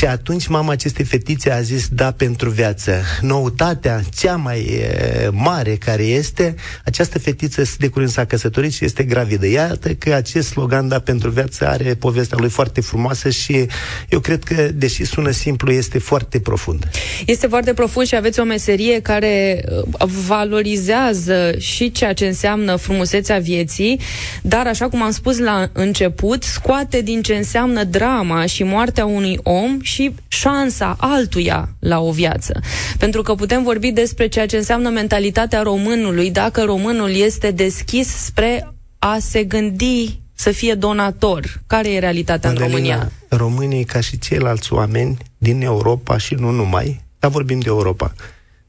Și 0.02 0.08
atunci 0.08 0.46
mama 0.46 0.72
acestei 0.72 1.04
fetițe 1.04 1.50
a 1.50 1.60
zis 1.60 1.88
da 1.88 2.12
pentru 2.12 2.50
viață. 2.50 3.02
Noutatea 3.20 4.00
cea 4.18 4.36
mai 4.36 4.60
e, 4.60 5.28
mare 5.32 5.76
care 5.76 6.02
este, 6.02 6.54
această 6.84 7.18
fetiță 7.18 7.62
de 7.78 7.88
curând 7.88 8.10
s-a 8.10 8.24
căsătorit 8.24 8.72
și 8.72 8.84
este 8.84 9.02
gravidă. 9.02 9.46
Iată 9.46 9.94
că 9.94 10.14
acest 10.14 10.48
slogan 10.48 10.88
da 10.88 10.98
pentru 10.98 11.30
viață 11.30 11.68
are 11.68 11.94
povestea 11.94 12.38
lui 12.40 12.48
foarte 12.48 12.80
frumoasă 12.80 13.30
și 13.30 13.66
eu 14.08 14.20
cred 14.20 14.44
că, 14.44 14.70
deși 14.74 15.04
sună 15.04 15.30
simplu, 15.30 15.72
este 15.72 15.98
foarte 15.98 16.40
profund. 16.40 16.88
Este 17.26 17.46
foarte 17.46 17.72
profund 17.72 18.06
și 18.06 18.14
aveți 18.14 18.40
o 18.40 18.44
meserie 18.44 19.00
care 19.00 19.64
uh, 19.98 20.08
valorizează 20.26 21.54
și 21.58 21.90
ceea 21.90 22.12
ce 22.12 22.26
înseamnă 22.26 22.76
frumusețea 22.76 23.38
vieții, 23.38 24.00
dar, 24.42 24.66
așa 24.66 24.88
cum 24.88 25.02
am 25.02 25.10
spus 25.10 25.38
la 25.38 25.68
început, 25.72 26.42
scoate 26.42 27.00
din 27.00 27.22
ce 27.22 27.34
înseamnă 27.34 27.84
drama 27.84 28.46
și 28.46 28.62
moartea 28.62 29.04
unui 29.04 29.38
om 29.42 29.80
și 29.92 30.14
șansa 30.28 30.96
altuia 30.98 31.68
la 31.78 32.00
o 32.00 32.10
viață. 32.10 32.60
Pentru 32.98 33.22
că 33.22 33.34
putem 33.34 33.62
vorbi 33.62 33.90
despre 33.90 34.26
ceea 34.26 34.46
ce 34.46 34.56
înseamnă 34.56 34.88
mentalitatea 34.88 35.62
românului, 35.62 36.30
dacă 36.30 36.62
românul 36.62 37.10
este 37.10 37.50
deschis 37.50 38.08
spre 38.08 38.74
a 38.98 39.18
se 39.18 39.44
gândi 39.44 40.20
să 40.34 40.50
fie 40.50 40.74
donator. 40.74 41.62
Care 41.66 41.92
e 41.92 41.98
realitatea 41.98 42.50
Madalina, 42.50 42.76
în 42.76 42.82
România? 42.82 43.12
Românii, 43.28 43.84
ca 43.84 44.00
și 44.00 44.18
ceilalți 44.18 44.72
oameni 44.72 45.16
din 45.38 45.62
Europa 45.62 46.18
și 46.18 46.34
nu 46.34 46.50
numai, 46.50 47.00
dar 47.18 47.30
vorbim 47.30 47.58
de 47.60 47.68
Europa, 47.68 48.12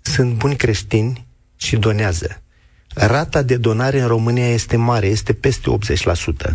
sunt 0.01 0.33
buni 0.33 0.55
creștini 0.55 1.25
și 1.55 1.75
donează. 1.75 2.41
Rata 2.93 3.41
de 3.41 3.55
donare 3.55 3.99
în 3.99 4.07
România 4.07 4.47
este 4.47 4.75
mare, 4.75 5.07
este 5.07 5.33
peste 5.33 5.77
80%. 6.49 6.53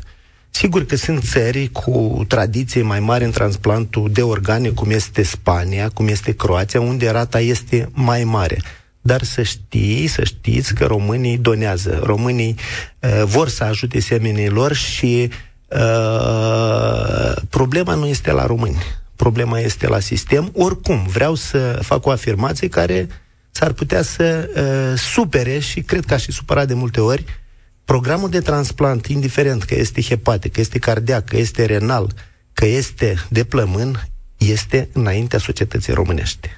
Sigur 0.58 0.84
că 0.84 0.96
sunt 0.96 1.22
țări 1.24 1.68
cu 1.68 2.24
tradiție 2.28 2.82
mai 2.82 3.00
mare 3.00 3.24
în 3.24 3.30
transplantul 3.30 4.10
de 4.12 4.22
organe, 4.22 4.68
cum 4.68 4.90
este 4.90 5.22
Spania, 5.22 5.88
cum 5.88 6.08
este 6.08 6.34
Croația, 6.34 6.80
unde 6.80 7.10
rata 7.10 7.40
este 7.40 7.88
mai 7.92 8.24
mare. 8.24 8.62
Dar 9.00 9.22
să 9.22 9.42
știi, 9.42 10.06
să 10.06 10.24
știți 10.24 10.74
că 10.74 10.84
românii 10.84 11.38
donează. 11.38 12.00
Românii 12.02 12.56
uh, 13.00 13.22
vor 13.24 13.48
să 13.48 13.64
ajute 13.64 14.00
semenii 14.00 14.48
lor 14.48 14.72
și 14.72 15.30
uh, 15.68 17.32
problema 17.50 17.94
nu 17.94 18.06
este 18.06 18.32
la 18.32 18.46
români. 18.46 18.82
Problema 19.16 19.58
este 19.58 19.86
la 19.86 19.98
sistem. 19.98 20.50
Oricum, 20.54 21.06
vreau 21.06 21.34
să 21.34 21.78
fac 21.82 22.06
o 22.06 22.10
afirmație 22.10 22.68
care 22.68 23.08
s-ar 23.50 23.72
putea 23.72 24.02
să 24.02 24.48
uh, 24.56 24.98
supere 24.98 25.58
și 25.58 25.80
cred 25.80 26.04
că 26.04 26.14
aș 26.14 26.24
fi 26.24 26.32
supărat 26.32 26.66
de 26.66 26.74
multe 26.74 27.00
ori 27.00 27.24
uh, 27.26 27.47
Programul 27.94 28.30
de 28.30 28.40
transplant, 28.40 29.06
indiferent 29.06 29.62
că 29.62 29.74
este 29.74 30.02
hepatic, 30.02 30.52
că 30.52 30.60
este 30.60 30.78
cardiac, 30.78 31.24
că 31.24 31.36
este 31.36 31.64
renal, 31.64 32.12
că 32.52 32.66
este 32.66 33.14
de 33.28 33.44
plămân, 33.44 34.08
este 34.36 34.88
înaintea 34.92 35.38
societății 35.38 35.92
românești. 35.92 36.48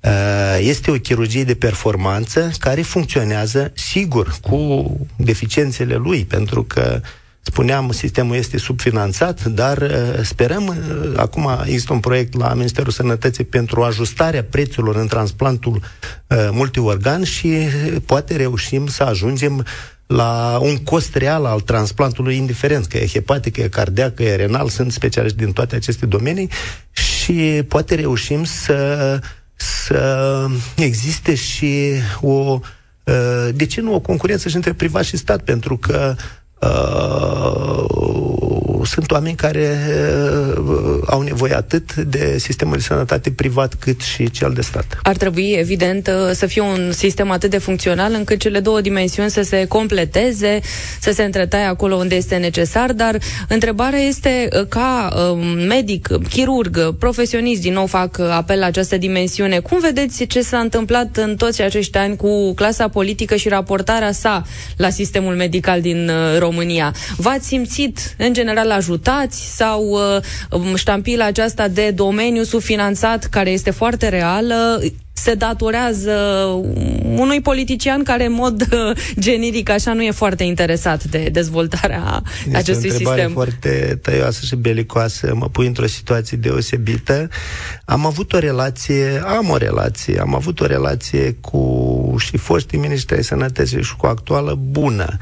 Uh, 0.00 0.58
este 0.60 0.90
o 0.90 0.94
chirurgie 0.94 1.44
de 1.44 1.54
performanță 1.54 2.50
care 2.58 2.82
funcționează, 2.82 3.72
sigur, 3.74 4.36
cu 4.40 4.90
deficiențele 5.16 5.94
lui, 5.94 6.24
pentru 6.24 6.64
că 6.64 7.00
spuneam, 7.40 7.90
sistemul 7.90 8.36
este 8.36 8.58
subfinanțat, 8.58 9.44
dar 9.44 9.78
uh, 9.78 10.20
sperăm, 10.22 10.66
uh, 10.66 11.12
acum 11.16 11.48
există 11.64 11.92
un 11.92 12.00
proiect 12.00 12.38
la 12.38 12.54
Ministerul 12.54 12.92
Sănătății 12.92 13.44
pentru 13.44 13.82
ajustarea 13.82 14.44
prețurilor 14.44 14.96
în 14.96 15.06
transplantul 15.06 15.82
multiorgan 16.50 17.24
și 17.24 17.48
poate 18.06 18.36
reușim 18.36 18.86
să 18.86 19.02
ajungem 19.02 19.64
la 20.12 20.58
un 20.60 20.76
cost 20.76 21.14
real 21.14 21.44
al 21.44 21.60
transplantului, 21.60 22.36
indiferent 22.36 22.86
că 22.86 22.96
e 22.96 23.06
hepatic, 23.06 23.52
că 23.52 23.60
e 23.60 23.68
cardiac, 23.68 24.14
că 24.14 24.22
e 24.22 24.34
renal, 24.34 24.68
sunt 24.68 24.92
specialiști 24.92 25.36
din 25.36 25.52
toate 25.52 25.76
aceste 25.76 26.06
domenii 26.06 26.48
și 26.90 27.62
poate 27.68 27.94
reușim 27.94 28.44
să, 28.44 29.18
să 29.54 30.46
existe 30.76 31.34
și 31.34 31.92
o 32.20 32.60
uh, 33.04 33.48
de 33.54 33.66
ce 33.66 33.80
nu 33.80 33.94
o 33.94 34.00
concurență 34.00 34.48
și 34.48 34.56
între 34.56 34.72
privat 34.72 35.04
și 35.04 35.16
stat? 35.16 35.42
Pentru 35.42 35.76
că 35.76 36.14
uh, 36.60 38.51
sunt 38.84 39.10
oameni 39.10 39.36
care 39.36 39.78
uh, 40.58 40.98
au 41.06 41.20
nevoie 41.20 41.54
atât 41.54 41.94
de 41.94 42.38
sistemul 42.38 42.76
de 42.76 42.82
sănătate 42.82 43.30
privat 43.30 43.74
cât 43.74 44.00
și 44.00 44.30
cel 44.30 44.52
de 44.52 44.60
stat. 44.60 44.98
Ar 45.02 45.16
trebui, 45.16 45.50
evident, 45.58 46.06
uh, 46.06 46.30
să 46.32 46.46
fie 46.46 46.62
un 46.62 46.92
sistem 46.92 47.30
atât 47.30 47.50
de 47.50 47.58
funcțional 47.58 48.12
încât 48.12 48.38
cele 48.40 48.60
două 48.60 48.80
dimensiuni 48.80 49.30
să 49.30 49.42
se 49.42 49.64
completeze, 49.64 50.60
să 51.00 51.12
se 51.12 51.22
întretaie 51.22 51.64
acolo 51.64 51.94
unde 51.94 52.14
este 52.14 52.36
necesar, 52.36 52.92
dar 52.92 53.18
întrebarea 53.48 53.98
este 53.98 54.48
uh, 54.52 54.66
ca 54.68 55.12
uh, 55.32 55.64
medic, 55.68 56.08
chirurg, 56.28 56.94
profesionist, 56.98 57.60
din 57.60 57.72
nou 57.72 57.86
fac 57.86 58.16
uh, 58.20 58.26
apel 58.30 58.58
la 58.58 58.66
această 58.66 58.96
dimensiune. 58.96 59.58
Cum 59.58 59.80
vedeți 59.80 60.24
ce 60.24 60.40
s-a 60.40 60.58
întâmplat 60.58 61.16
în 61.16 61.36
toți 61.36 61.62
acești 61.62 61.98
ani 61.98 62.16
cu 62.16 62.54
clasa 62.54 62.88
politică 62.88 63.36
și 63.36 63.48
raportarea 63.48 64.12
sa 64.12 64.42
la 64.76 64.90
sistemul 64.90 65.34
medical 65.34 65.80
din 65.80 66.08
uh, 66.08 66.38
România? 66.38 66.94
V-ați 67.16 67.46
simțit, 67.46 67.98
în 68.18 68.32
general, 68.32 68.70
ajutați 68.72 69.56
sau 69.56 69.88
uh, 70.50 70.74
ștampila 70.74 71.24
aceasta 71.24 71.68
de 71.68 71.90
domeniu 71.90 72.42
subfinanțat 72.42 73.24
care 73.24 73.50
este 73.50 73.70
foarte 73.70 74.08
reală 74.08 74.80
se 75.22 75.34
datorează 75.34 76.12
unui 77.02 77.40
politician 77.40 78.02
care 78.02 78.24
în 78.24 78.32
mod 78.32 78.60
uh, 78.60 78.96
generic 79.18 79.68
așa 79.68 79.92
nu 79.92 80.02
e 80.02 80.10
foarte 80.10 80.44
interesat 80.44 81.04
de 81.04 81.28
dezvoltarea 81.32 82.22
este 82.44 82.56
acestui 82.56 82.90
o 82.90 82.92
sistem. 82.92 83.30
foarte 83.30 83.98
tăioasă 84.02 84.44
și 84.44 84.56
belicoasă, 84.56 85.34
mă 85.34 85.48
pui 85.48 85.66
într-o 85.66 85.86
situație 85.86 86.36
deosebită. 86.36 87.28
Am 87.84 88.06
avut 88.06 88.32
o 88.32 88.38
relație, 88.38 89.22
am 89.26 89.48
o 89.50 89.56
relație, 89.56 90.20
am 90.20 90.34
avut 90.34 90.60
o 90.60 90.66
relație 90.66 91.36
cu 91.40 92.14
și 92.18 92.36
foștii 92.36 92.78
ministri 92.78 93.16
ai 93.16 93.24
sănătății 93.24 93.82
și 93.82 93.96
cu 93.96 94.06
actuală 94.06 94.58
bună. 94.70 95.16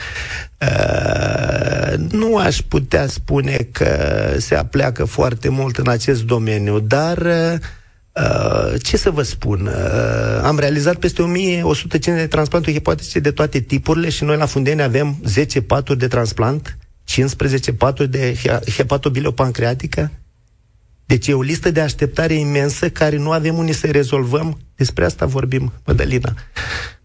Uh, 0.60 1.69
nu 2.10 2.36
aș 2.36 2.60
putea 2.68 3.06
spune 3.06 3.68
că 3.72 3.98
se 4.38 4.54
apleacă 4.54 5.04
foarte 5.04 5.48
mult 5.48 5.76
în 5.76 5.88
acest 5.88 6.22
domeniu, 6.22 6.80
dar 6.80 7.18
uh, 7.18 7.58
Uh, 8.12 8.74
ce 8.82 8.96
să 8.96 9.10
vă 9.10 9.22
spun? 9.22 9.66
Uh, 9.66 10.42
am 10.42 10.58
realizat 10.58 10.96
peste 10.96 11.22
1150 11.22 12.20
de 12.20 12.26
transplanturi 12.26 12.74
hepatice 12.74 13.18
de 13.18 13.30
toate 13.30 13.60
tipurile 13.60 14.08
și 14.08 14.24
noi 14.24 14.36
la 14.36 14.46
Fundeni 14.46 14.82
avem 14.82 15.16
10 15.24 15.62
paturi 15.62 15.98
de 15.98 16.08
transplant 16.08 16.78
15 17.04 17.72
paturi 17.72 18.10
de 18.10 18.36
hepatobilopancreatică? 18.76 20.10
Deci 21.06 21.26
e 21.26 21.34
o 21.34 21.42
listă 21.42 21.70
de 21.70 21.80
așteptare 21.80 22.34
imensă 22.34 22.90
care 22.90 23.16
nu 23.16 23.30
avem 23.30 23.58
unii 23.58 23.72
să 23.72 23.86
rezolvăm. 23.86 24.58
Despre 24.76 25.04
asta 25.04 25.26
vorbim, 25.26 25.72
Mădălina. 25.86 26.34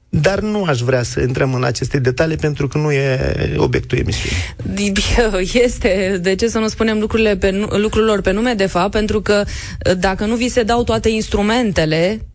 Dar 0.09 0.39
nu 0.39 0.63
aș 0.63 0.79
vrea 0.79 1.03
să 1.03 1.21
intrăm 1.21 1.53
în 1.53 1.63
aceste 1.63 1.99
detalii 1.99 2.37
pentru 2.37 2.67
că 2.67 2.77
nu 2.77 2.91
e 2.91 3.19
obiectul 3.57 3.97
emisiunii. 3.97 4.37
Este. 5.65 6.19
De 6.21 6.35
ce 6.35 6.47
să 6.47 6.59
nu 6.59 6.67
spunem 6.67 6.99
lucrurile 6.99 7.37
pe, 7.37 7.67
lucrurilor 7.69 8.21
pe 8.21 8.31
nume, 8.31 8.53
de 8.53 8.65
fapt? 8.65 8.91
Pentru 8.91 9.21
că 9.21 9.43
dacă 9.97 10.25
nu 10.25 10.35
vi 10.35 10.47
se 10.47 10.63
dau 10.63 10.83
toate 10.83 11.09
instrumentele 11.09 12.25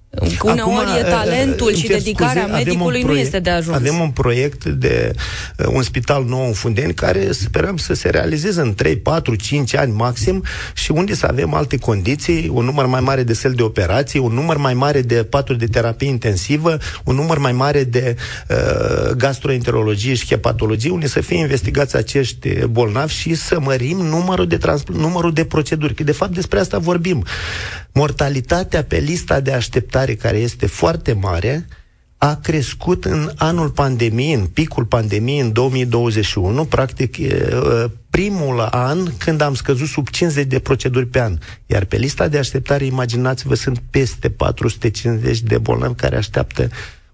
Uneori 0.42 0.60
Acum, 0.60 0.78
e 0.98 1.02
talentul 1.02 1.74
și 1.74 1.86
dedicarea 1.86 2.42
scuze, 2.42 2.56
medicului 2.56 3.00
proiect, 3.00 3.08
nu 3.08 3.18
este 3.18 3.38
de 3.38 3.50
ajuns. 3.50 3.76
Avem 3.76 4.00
un 4.00 4.10
proiect 4.10 4.64
de 4.64 5.12
uh, 5.58 5.66
un 5.72 5.82
spital 5.82 6.24
nou 6.24 6.46
în 6.46 6.52
Fundeni 6.52 6.94
care 6.94 7.32
sperăm 7.32 7.76
să 7.76 7.94
se 7.94 8.08
realizeze 8.08 8.60
în 8.60 8.74
3, 8.74 8.96
4, 8.96 9.34
5 9.34 9.74
ani 9.76 9.92
maxim 9.92 10.44
și 10.74 10.90
unde 10.90 11.14
să 11.14 11.26
avem 11.26 11.54
alte 11.54 11.76
condiții, 11.76 12.50
un 12.52 12.64
număr 12.64 12.86
mai 12.86 13.00
mare 13.00 13.22
de 13.22 13.34
săli 13.34 13.54
de 13.54 13.62
operații, 13.62 14.18
un 14.18 14.32
număr 14.32 14.56
mai 14.56 14.74
mare 14.74 15.02
de 15.02 15.14
paturi 15.14 15.58
de 15.58 15.66
terapie 15.66 16.08
intensivă, 16.08 16.78
un 17.04 17.14
număr 17.14 17.38
mai 17.38 17.52
mare 17.52 17.84
de 17.84 18.16
uh, 18.48 19.10
gastroenterologie 19.10 20.14
și 20.14 20.26
hepatologie, 20.26 20.90
unde 20.90 21.06
să 21.06 21.20
fie 21.20 21.38
investigați 21.38 21.96
acești 21.96 22.48
bolnavi 22.66 23.12
și 23.12 23.34
să 23.34 23.60
mărim 23.60 23.96
numărul 23.96 24.46
de, 24.46 24.56
trans- 24.56 24.84
numărul 24.84 25.32
de 25.32 25.44
proceduri. 25.44 25.94
Că 25.94 26.02
de 26.02 26.12
fapt 26.12 26.34
despre 26.34 26.58
asta 26.58 26.78
vorbim. 26.78 27.24
Mortalitatea 27.92 28.84
pe 28.84 28.96
lista 28.96 29.40
de 29.40 29.52
așteptare, 29.52 29.99
care 30.14 30.38
este 30.38 30.66
foarte 30.66 31.12
mare, 31.12 31.66
a 32.18 32.34
crescut 32.34 33.04
în 33.04 33.30
anul 33.36 33.70
pandemiei, 33.70 34.34
în 34.34 34.46
picul 34.46 34.84
pandemiei, 34.84 35.40
în 35.40 35.52
2021, 35.52 36.64
practic 36.64 37.16
primul 38.10 38.60
an 38.60 39.16
când 39.16 39.40
am 39.40 39.54
scăzut 39.54 39.88
sub 39.88 40.08
50 40.08 40.46
de 40.46 40.58
proceduri 40.58 41.06
pe 41.06 41.20
an. 41.20 41.38
Iar 41.66 41.84
pe 41.84 41.96
lista 41.96 42.28
de 42.28 42.38
așteptare, 42.38 42.84
imaginați-vă, 42.84 43.54
sunt 43.54 43.82
peste 43.90 44.30
450 44.30 45.40
de 45.40 45.58
bolnavi 45.58 45.94
care 45.94 46.16
așteaptă 46.16 46.68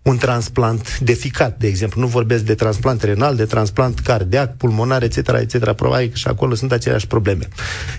un 0.06 0.16
transplant 0.16 0.98
de 0.98 1.12
ficat, 1.12 1.58
de 1.58 1.66
exemplu. 1.66 2.00
Nu 2.00 2.06
vorbesc 2.06 2.44
de 2.44 2.54
transplant 2.54 3.02
renal, 3.02 3.36
de 3.36 3.44
transplant 3.44 3.98
cardiac, 3.98 4.56
pulmonar, 4.56 5.02
etc., 5.02 5.16
etc. 5.16 5.72
Probabil 5.72 6.08
că 6.08 6.16
și 6.16 6.28
acolo 6.28 6.54
sunt 6.54 6.72
aceleași 6.72 7.06
probleme. 7.06 7.48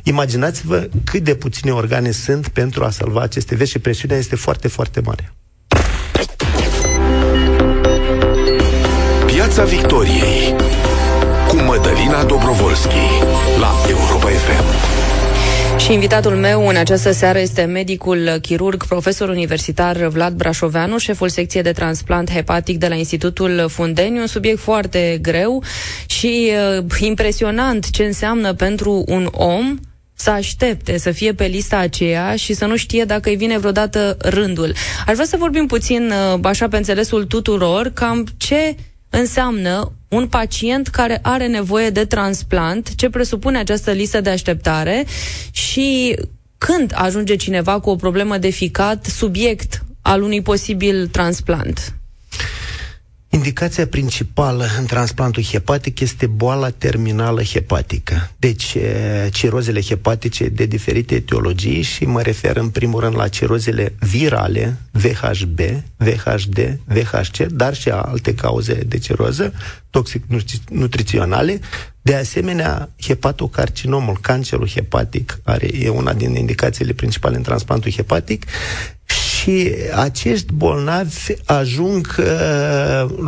Imaginați-vă 0.04 0.90
cât 1.04 1.24
de 1.24 1.36
puține 1.36 1.72
organe 1.72 2.12
sunt 2.12 2.48
pentru 2.48 2.84
a 2.84 2.90
salva 2.90 3.22
aceste 3.22 3.56
vieți 3.56 3.72
și 3.72 3.80
presiunea 3.80 4.18
este 4.18 4.36
foarte, 4.36 4.68
foarte 4.68 5.02
mare. 5.02 5.34
Piața 9.26 9.64
Victoriei 9.64 10.56
cu 11.48 11.56
Mădălina 11.56 12.24
Dobrovolski 12.24 13.06
la 13.60 13.72
Europa 13.90 14.28
FM. 14.28 14.97
Și 15.78 15.94
invitatul 15.94 16.36
meu 16.36 16.68
în 16.68 16.76
această 16.76 17.12
seară 17.12 17.40
este 17.40 17.64
medicul 17.64 18.30
chirurg, 18.42 18.86
profesor 18.86 19.30
universitar 19.30 19.98
Vlad 20.08 20.34
Brașoveanu, 20.34 20.98
șeful 20.98 21.30
secției 21.30 21.64
de 21.64 21.72
transplant 21.72 22.32
hepatic 22.32 22.78
de 22.78 22.88
la 22.88 22.96
Institutul 22.96 23.66
Fundeni, 23.70 24.20
un 24.20 24.28
subiect 24.28 24.60
foarte 24.60 25.20
greu 25.22 25.64
și 26.06 26.52
uh, 26.80 26.86
impresionant 27.00 27.90
ce 27.90 28.04
înseamnă 28.04 28.54
pentru 28.54 29.04
un 29.08 29.30
om 29.32 29.78
să 30.14 30.30
aștepte 30.30 30.98
să 30.98 31.12
fie 31.12 31.34
pe 31.34 31.46
lista 31.46 31.78
aceea 31.78 32.36
și 32.36 32.54
să 32.54 32.66
nu 32.66 32.76
știe 32.76 33.04
dacă 33.04 33.30
îi 33.30 33.36
vine 33.36 33.58
vreodată 33.58 34.18
rândul. 34.20 34.74
Aș 35.08 35.14
vrea 35.14 35.26
să 35.26 35.38
vorbim 35.38 35.66
puțin, 35.66 36.12
uh, 36.34 36.40
așa 36.44 36.68
pe 36.68 36.78
înțelesul 36.78 37.26
tuturor, 37.26 37.92
cam 37.94 38.26
ce 38.38 38.76
înseamnă 39.10 39.92
un 40.08 40.28
pacient 40.28 40.88
care 40.88 41.20
are 41.22 41.48
nevoie 41.48 41.90
de 41.90 42.06
transplant, 42.06 42.96
ce 42.96 43.10
presupune 43.10 43.58
această 43.58 43.92
listă 43.92 44.22
de 44.22 44.30
așteptare 44.30 45.06
și 45.52 46.16
când 46.58 46.92
ajunge 46.96 47.36
cineva 47.36 47.80
cu 47.80 47.90
o 47.90 47.96
problemă 47.96 48.38
de 48.38 48.50
ficat 48.50 49.06
subiect 49.06 49.82
al 50.02 50.22
unui 50.22 50.42
posibil 50.42 51.08
transplant. 51.08 51.97
Indicația 53.30 53.88
principală 53.88 54.66
în 54.80 54.86
transplantul 54.86 55.44
hepatic 55.44 56.00
este 56.00 56.28
boala 56.28 56.70
terminală 56.70 57.44
hepatică. 57.44 58.32
Deci, 58.38 58.78
cirozele 59.32 59.82
hepatice 59.82 60.48
de 60.48 60.66
diferite 60.66 61.16
etiologii 61.16 61.82
și 61.82 62.06
mă 62.06 62.22
refer 62.22 62.58
în 62.58 62.70
primul 62.70 63.00
rând 63.00 63.16
la 63.16 63.28
cirozele 63.28 63.96
virale, 64.00 64.78
VHB, 64.92 65.60
VHD, 65.98 66.80
VHC, 66.86 67.38
dar 67.38 67.76
și 67.76 67.90
alte 67.90 68.34
cauze 68.36 68.74
de 68.74 68.98
ciroză, 68.98 69.54
toxic-nutriționale. 69.90 71.60
De 72.02 72.16
asemenea, 72.16 72.90
hepatocarcinomul, 73.02 74.18
cancerul 74.22 74.68
hepatic, 74.68 75.40
are, 75.44 75.70
e 75.80 75.90
una 75.90 76.14
din 76.14 76.36
indicațiile 76.36 76.94
principale 76.94 77.36
în 77.36 77.42
transplantul 77.44 77.92
hepatic 77.92 78.46
și 79.48 79.76
acești 79.96 80.54
bolnavi 80.54 81.34
ajung 81.46 82.16
uh, 82.20 82.26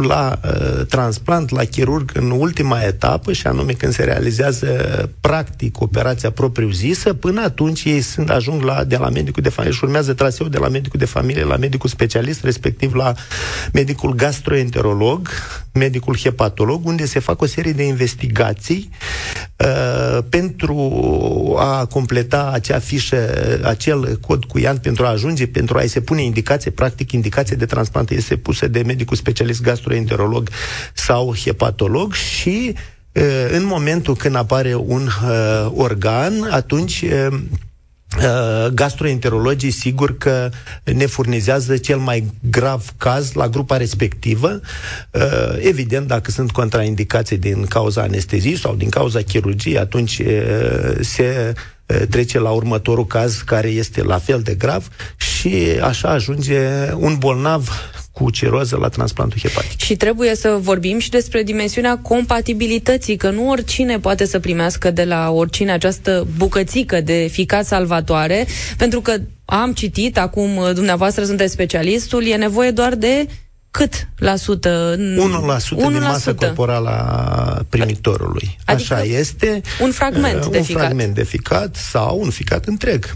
la 0.07 0.39
uh, 0.45 0.85
transplant, 0.85 1.49
la 1.49 1.63
chirurg 1.63 2.11
în 2.13 2.31
ultima 2.31 2.81
etapă 2.81 3.33
și 3.33 3.47
anume 3.47 3.71
când 3.71 3.93
se 3.93 4.03
realizează 4.03 4.67
practic 5.21 5.82
operația 5.82 6.32
propriu-zisă, 6.32 7.13
până 7.13 7.41
atunci 7.41 7.84
ei 7.84 8.01
sunt, 8.01 8.29
ajung 8.29 8.62
la, 8.63 8.84
de 8.84 8.97
la 8.97 9.10
medicul 9.10 9.43
de 9.43 9.49
familie 9.49 9.77
și 9.77 9.84
urmează 9.84 10.13
traseul 10.13 10.49
de 10.49 10.58
la 10.58 10.67
medicul 10.67 10.99
de 10.99 11.05
familie 11.05 11.43
la 11.43 11.58
medicul 11.58 11.89
specialist, 11.89 12.43
respectiv 12.43 12.93
la 12.93 13.13
medicul 13.73 14.15
gastroenterolog, 14.15 15.29
medicul 15.73 16.17
hepatolog, 16.17 16.86
unde 16.86 17.05
se 17.05 17.19
fac 17.19 17.41
o 17.41 17.45
serie 17.45 17.71
de 17.71 17.84
investigații 17.84 18.89
uh, 19.58 20.23
pentru 20.29 20.75
a 21.60 21.86
completa 21.86 22.49
acea 22.53 22.79
fișă, 22.79 23.17
acel 23.63 24.17
cod 24.27 24.45
cu 24.45 24.60
IAN 24.60 24.77
pentru 24.77 25.05
a 25.05 25.10
ajunge, 25.10 25.47
pentru 25.47 25.77
a-i 25.77 25.88
se 25.88 26.01
pune 26.10 26.24
indicație, 26.24 26.72
practic 26.72 27.12
indicație 27.12 27.56
de 27.56 27.65
transplant 27.65 28.10
este 28.10 28.36
pusă 28.36 28.67
de 28.67 28.82
medicul 28.86 29.17
specialist 29.17 29.62
gastroenterolog 29.62 30.50
sau 30.93 31.36
hepatolog 31.36 32.13
și 32.13 32.74
uh, 33.12 33.24
în 33.52 33.65
momentul 33.65 34.15
când 34.15 34.36
apare 34.36 34.76
un 34.76 35.08
uh, 35.08 35.72
organ, 35.76 36.34
atunci 36.52 37.02
uh, 37.02 37.39
Uh, 38.17 38.67
gastroenterologii 38.74 39.72
sigur 39.72 40.17
că 40.17 40.50
ne 40.84 41.06
furnizează 41.06 41.78
cel 41.78 41.98
mai 41.98 42.32
grav 42.50 42.93
caz 42.98 43.34
la 43.34 43.48
grupa 43.48 43.78
respectivă. 43.78 44.62
Uh, 45.12 45.58
evident, 45.60 46.08
dacă 46.08 46.32
sunt 46.32 46.52
contraindicații 46.52 47.38
din 47.38 47.65
cauza 47.65 48.02
anesteziei 48.02 48.58
sau 48.58 48.76
din 48.76 48.89
cauza 48.89 49.22
chirurgiei, 49.22 49.78
atunci 49.78 50.19
uh, 50.19 50.95
se 51.00 51.54
trece 52.10 52.39
la 52.39 52.49
următorul 52.49 53.06
caz 53.06 53.38
care 53.45 53.67
este 53.67 54.04
la 54.04 54.17
fel 54.17 54.41
de 54.41 54.56
grav 54.56 54.88
și 55.17 55.56
așa 55.82 56.10
ajunge 56.10 56.60
un 56.97 57.15
bolnav 57.17 57.69
cu 58.12 58.30
ciroză 58.30 58.78
la 58.82 58.88
transplantul 58.89 59.39
hepatic. 59.41 59.80
Și 59.80 59.95
trebuie 59.95 60.36
să 60.36 60.58
vorbim 60.62 60.99
și 60.99 61.10
despre 61.10 61.43
dimensiunea 61.43 61.97
compatibilității, 61.97 63.15
că 63.15 63.30
nu 63.30 63.49
oricine 63.49 63.99
poate 63.99 64.25
să 64.25 64.39
primească 64.39 64.91
de 64.91 65.04
la 65.04 65.32
oricine 65.32 65.71
această 65.71 66.28
bucățică 66.38 67.02
de 67.02 67.28
ficat 67.32 67.65
salvatoare, 67.65 68.47
pentru 68.78 69.02
că 69.02 69.15
am 69.45 69.73
citit, 69.73 70.17
acum 70.17 70.73
dumneavoastră 70.73 71.23
sunteți 71.23 71.54
specialistul, 71.54 72.25
e 72.25 72.36
nevoie 72.36 72.71
doar 72.71 72.95
de 72.95 73.28
cât 73.71 74.08
la 74.17 74.36
sută? 74.36 74.95
1%, 74.95 74.97
1% 74.97 74.99
din 75.75 76.01
masă 76.01 76.34
corporală 76.34 76.89
a 76.89 77.65
primitorului. 77.69 78.58
Adică 78.65 78.93
Așa 78.93 79.03
este. 79.03 79.62
Un 79.82 79.91
fragment 79.91 80.43
uh, 80.43 80.51
de 80.51 80.58
un 80.58 80.63
ficat. 80.63 80.82
Un 80.82 80.88
fragment 80.88 81.15
de 81.15 81.23
ficat 81.23 81.75
sau 81.75 82.19
un 82.19 82.29
ficat 82.29 82.65
întreg. 82.65 83.15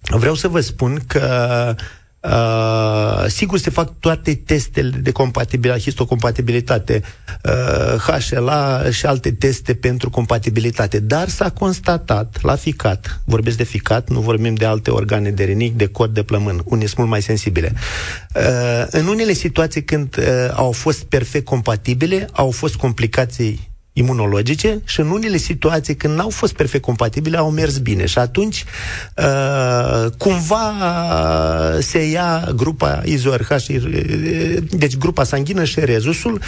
Vreau 0.00 0.34
să 0.34 0.48
vă 0.48 0.60
spun 0.60 1.00
că 1.06 1.74
Uh, 2.22 3.24
sigur 3.28 3.58
se 3.58 3.70
fac 3.70 3.98
toate 3.98 4.34
testele 4.34 4.90
de 5.02 5.10
compatibilitate, 5.10 5.82
histocompatibilitate, 5.82 7.02
uh, 7.44 8.00
HLA 8.00 8.90
și 8.90 9.06
alte 9.06 9.32
teste 9.32 9.74
pentru 9.74 10.10
compatibilitate, 10.10 10.98
dar 10.98 11.28
s-a 11.28 11.50
constatat 11.50 12.38
la 12.42 12.54
ficat, 12.56 13.20
vorbesc 13.24 13.56
de 13.56 13.64
ficat, 13.64 14.08
nu 14.10 14.20
vorbim 14.20 14.54
de 14.54 14.64
alte 14.64 14.90
organe 14.90 15.30
de 15.30 15.44
rinic, 15.44 15.76
de 15.76 15.86
cod, 15.86 16.14
de 16.14 16.22
plămân, 16.22 16.62
unii 16.64 16.86
sunt 16.86 16.98
mult 16.98 17.10
mai 17.10 17.22
sensibile. 17.22 17.72
Uh, 18.34 18.86
în 18.90 19.06
unele 19.06 19.32
situații 19.32 19.84
când 19.84 20.16
uh, 20.18 20.24
au 20.52 20.72
fost 20.72 21.04
perfect 21.04 21.44
compatibile, 21.44 22.28
au 22.32 22.50
fost 22.50 22.76
complicații 22.76 23.69
imunologice 23.92 24.80
și 24.84 25.00
în 25.00 25.10
unele 25.10 25.36
situații 25.36 25.96
când 25.96 26.14
n-au 26.14 26.30
fost 26.30 26.52
perfect 26.52 26.82
compatibile 26.82 27.36
au 27.36 27.50
mers 27.50 27.78
bine. 27.78 28.06
Și 28.06 28.18
atunci 28.18 28.64
uh, 29.16 30.10
cumva 30.18 30.72
se 31.78 31.98
ia 31.98 32.48
grupa 32.56 33.02
IzoRH 33.04 33.48
deci 34.70 34.96
grupa 34.96 35.24
sanguină 35.24 35.64
și 35.64 35.80
rezusul 35.80 36.40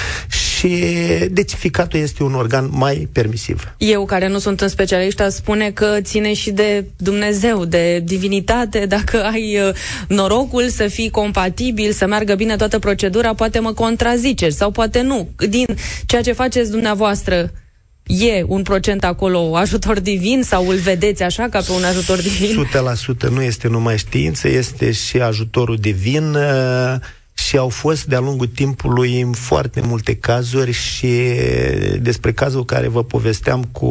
și 0.62 1.29
deci 1.31 1.53
ficatul 1.53 2.01
este 2.01 2.22
un 2.22 2.35
organ 2.35 2.68
mai 2.70 3.09
permisiv. 3.12 3.75
Eu 3.79 4.05
care 4.05 4.29
nu 4.29 4.38
sunt 4.38 4.61
în 4.61 4.68
specialiști 4.68 5.31
spune 5.31 5.70
că 5.70 5.96
ține 6.01 6.35
și 6.35 6.51
de 6.51 6.85
Dumnezeu, 6.96 7.64
de 7.64 8.01
divinitate, 8.05 8.87
dacă 8.87 9.25
ai 9.25 9.59
uh, 9.59 9.75
norocul 10.09 10.68
să 10.68 10.87
fii 10.87 11.11
compatibil, 11.11 11.92
să 11.92 12.07
meargă 12.07 12.35
bine 12.35 12.57
toată 12.57 12.79
procedura, 12.79 13.35
poate 13.35 13.59
mă 13.59 13.72
contraziceți 13.72 14.57
sau 14.57 14.70
poate 14.70 15.01
nu. 15.01 15.29
Din 15.48 15.66
ceea 16.07 16.22
ce 16.22 16.33
faceți 16.33 16.70
dumneavoastră 16.70 17.53
e 18.07 18.44
un 18.46 18.62
procent 18.62 19.05
acolo 19.05 19.57
ajutor 19.57 20.01
divin 20.01 20.42
sau 20.42 20.68
îl 20.68 20.77
vedeți 20.77 21.22
așa 21.22 21.48
ca 21.48 21.61
pe 21.61 21.72
un 21.72 21.85
ajutor 21.85 22.20
divin? 22.20 22.66
100% 23.27 23.29
nu 23.31 23.42
este 23.42 23.68
numai 23.68 23.98
știință, 23.98 24.48
este 24.48 24.92
și 24.92 25.16
ajutorul 25.16 25.77
divin 25.77 26.35
uh, 26.35 26.94
și 27.53 27.59
au 27.59 27.69
fost 27.69 28.05
de-a 28.05 28.19
lungul 28.21 28.47
timpului 28.47 29.21
în 29.21 29.33
foarte 29.33 29.81
multe 29.81 30.17
cazuri 30.17 30.71
și 30.71 31.33
despre 32.01 32.33
cazul 32.33 32.65
care 32.65 32.88
vă 32.88 33.05
povesteam 33.05 33.65
cu 33.65 33.87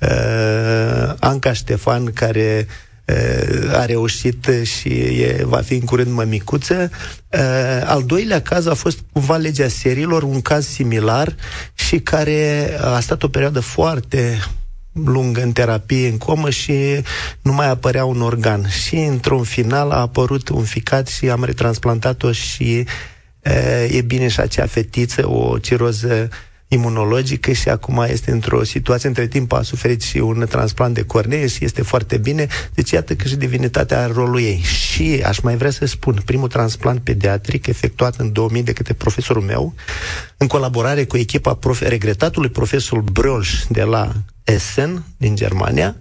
uh, 0.00 1.14
Anca 1.18 1.52
Ștefan, 1.52 2.04
care 2.12 2.66
uh, 3.04 3.74
a 3.74 3.84
reușit 3.84 4.50
și 4.62 4.88
e, 4.88 5.42
va 5.44 5.60
fi 5.60 5.74
în 5.74 5.80
curând 5.80 6.10
mămicuță. 6.12 6.90
Uh, 7.32 7.40
al 7.84 8.02
doilea 8.02 8.42
caz 8.42 8.66
a 8.66 8.74
fost 8.74 8.98
cumva 9.12 9.36
legea 9.36 9.68
serilor, 9.68 10.22
un 10.22 10.40
caz 10.40 10.66
similar 10.66 11.34
și 11.74 11.98
care 11.98 12.70
a 12.80 13.00
stat 13.00 13.22
o 13.22 13.28
perioadă 13.28 13.60
foarte 13.60 14.38
lungă 15.04 15.42
în 15.42 15.52
terapie, 15.52 16.08
în 16.08 16.18
comă 16.18 16.50
și 16.50 16.72
nu 17.42 17.52
mai 17.52 17.68
apărea 17.68 18.04
un 18.04 18.22
organ. 18.22 18.68
Și 18.68 18.96
într-un 18.96 19.42
final 19.42 19.90
a 19.90 20.00
apărut 20.00 20.48
un 20.48 20.64
ficat 20.64 21.08
și 21.08 21.30
am 21.30 21.44
retransplantat-o 21.44 22.32
și 22.32 22.84
e, 23.42 23.88
e 23.90 24.00
bine 24.00 24.28
și 24.28 24.40
acea 24.40 24.66
fetiță, 24.66 25.28
o 25.28 25.58
ciroză 25.58 26.28
imunologică 26.68 27.52
și 27.52 27.68
acum 27.68 28.04
este 28.08 28.30
într-o 28.30 28.64
situație, 28.64 29.08
între 29.08 29.26
timp 29.26 29.52
a 29.52 29.62
suferit 29.62 30.02
și 30.02 30.18
un 30.18 30.46
transplant 30.48 30.94
de 30.94 31.02
cornee 31.02 31.46
și 31.46 31.64
este 31.64 31.82
foarte 31.82 32.16
bine. 32.16 32.46
Deci 32.74 32.90
iată 32.90 33.14
că 33.14 33.28
și 33.28 33.36
divinitatea 33.36 34.02
are 34.02 34.12
rolul 34.12 34.40
ei. 34.40 34.60
Și 34.60 35.22
aș 35.24 35.38
mai 35.38 35.56
vrea 35.56 35.70
să 35.70 35.86
spun, 35.86 36.22
primul 36.24 36.48
transplant 36.48 37.00
pediatric 37.00 37.66
efectuat 37.66 38.16
în 38.16 38.32
2000 38.32 38.62
de 38.62 38.72
către 38.72 38.94
profesorul 38.94 39.42
meu, 39.42 39.74
în 40.36 40.46
colaborare 40.46 41.04
cu 41.04 41.16
echipa 41.16 41.58
prof- 41.58 41.88
regretatului 41.88 42.48
profesor 42.48 43.00
Brolș 43.00 43.62
de 43.68 43.82
la 43.82 44.12
Essen, 44.54 45.04
din 45.16 45.36
Germania. 45.36 45.96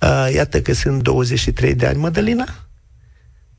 Uh, 0.00 0.28
iată 0.34 0.60
că 0.62 0.72
sunt 0.72 1.02
23 1.02 1.74
de 1.74 1.86
ani, 1.86 1.98
Mădălina. 1.98 2.46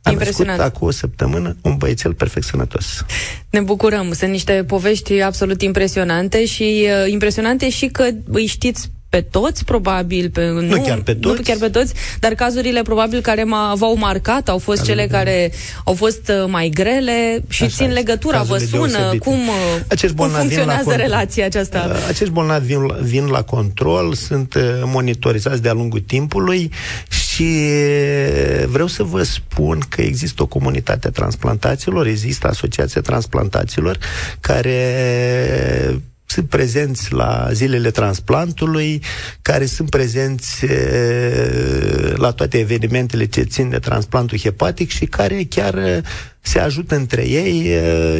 Am 0.02 0.12
Impresionant. 0.12 0.58
născut 0.58 0.76
acum 0.76 0.88
o 0.88 0.92
săptămână 0.92 1.56
un 1.62 1.78
băiețel 1.78 2.14
perfect 2.14 2.46
sănătos. 2.46 3.06
Ne 3.50 3.60
bucurăm. 3.60 4.14
Sunt 4.14 4.32
niște 4.32 4.64
povești 4.68 5.22
absolut 5.22 5.62
impresionante 5.62 6.46
și 6.46 6.88
uh, 7.04 7.12
impresionante 7.12 7.70
și 7.70 7.88
că 7.88 8.10
îi 8.32 8.46
știți 8.46 8.92
pe 9.12 9.22
toți, 9.22 9.66
probabil. 9.66 10.30
Pe, 10.30 10.48
nu, 10.48 10.62
nu 10.62 10.82
chiar 10.82 11.02
pe 11.02 11.14
toți. 11.14 11.36
Nu 11.36 11.42
chiar 11.44 11.58
pe 11.58 11.70
toți, 11.70 11.94
dar 12.20 12.34
cazurile 12.34 12.82
probabil 12.82 13.22
care 13.22 13.46
v-au 13.76 13.98
marcat 13.98 14.50
au 14.50 14.58
fost 14.58 14.84
cele 14.84 15.08
care 15.08 15.52
au 15.84 15.94
fost 15.94 16.30
uh, 16.30 16.46
mai 16.48 16.70
grele 16.70 17.44
și 17.50 17.64
Așa 17.64 17.76
țin 17.76 17.92
legătura, 17.92 18.42
vă 18.42 18.58
sună 18.58 18.88
deosebite. 18.88 19.18
cum, 19.18 19.48
uh, 19.48 19.82
acești 19.88 20.16
cum 20.16 20.30
funcționează 20.30 20.90
vin 20.90 20.92
la 20.92 20.96
relația 20.96 21.46
aceasta. 21.46 21.90
Uh, 21.90 22.06
acești 22.08 22.34
bolnavi 22.34 22.66
vin, 22.66 22.96
vin 23.02 23.26
la 23.26 23.42
control, 23.42 24.14
sunt 24.14 24.56
monitorizați 24.86 25.62
de-a 25.62 25.74
lungul 25.74 26.00
timpului 26.00 26.72
și 27.10 27.54
vreau 28.66 28.88
să 28.88 29.04
vă 29.04 29.24
spun 29.24 29.80
că 29.90 30.02
există 30.02 30.42
o 30.42 30.46
comunitate 30.46 31.08
a 31.08 31.12
transplantațiilor, 31.12 32.08
există 32.08 32.48
Asociația 32.48 33.02
Transplantațiilor, 33.02 33.98
care 34.40 34.78
sunt 36.32 36.50
prezenți 36.50 37.14
la 37.14 37.50
zilele 37.52 37.92
transplantului, 37.92 39.02
care 39.42 39.66
sunt 39.66 39.90
prezenți 39.90 40.66
la 42.16 42.32
toate 42.32 42.58
evenimentele 42.58 43.26
ce 43.26 43.42
țin 43.42 43.70
de 43.70 43.80
transplantul 43.80 44.38
hepatic 44.38 44.90
și 44.90 45.06
care 45.06 45.44
chiar 45.50 46.04
se 46.42 46.60
ajută 46.60 46.96
între 46.96 47.28
ei. 47.28 47.72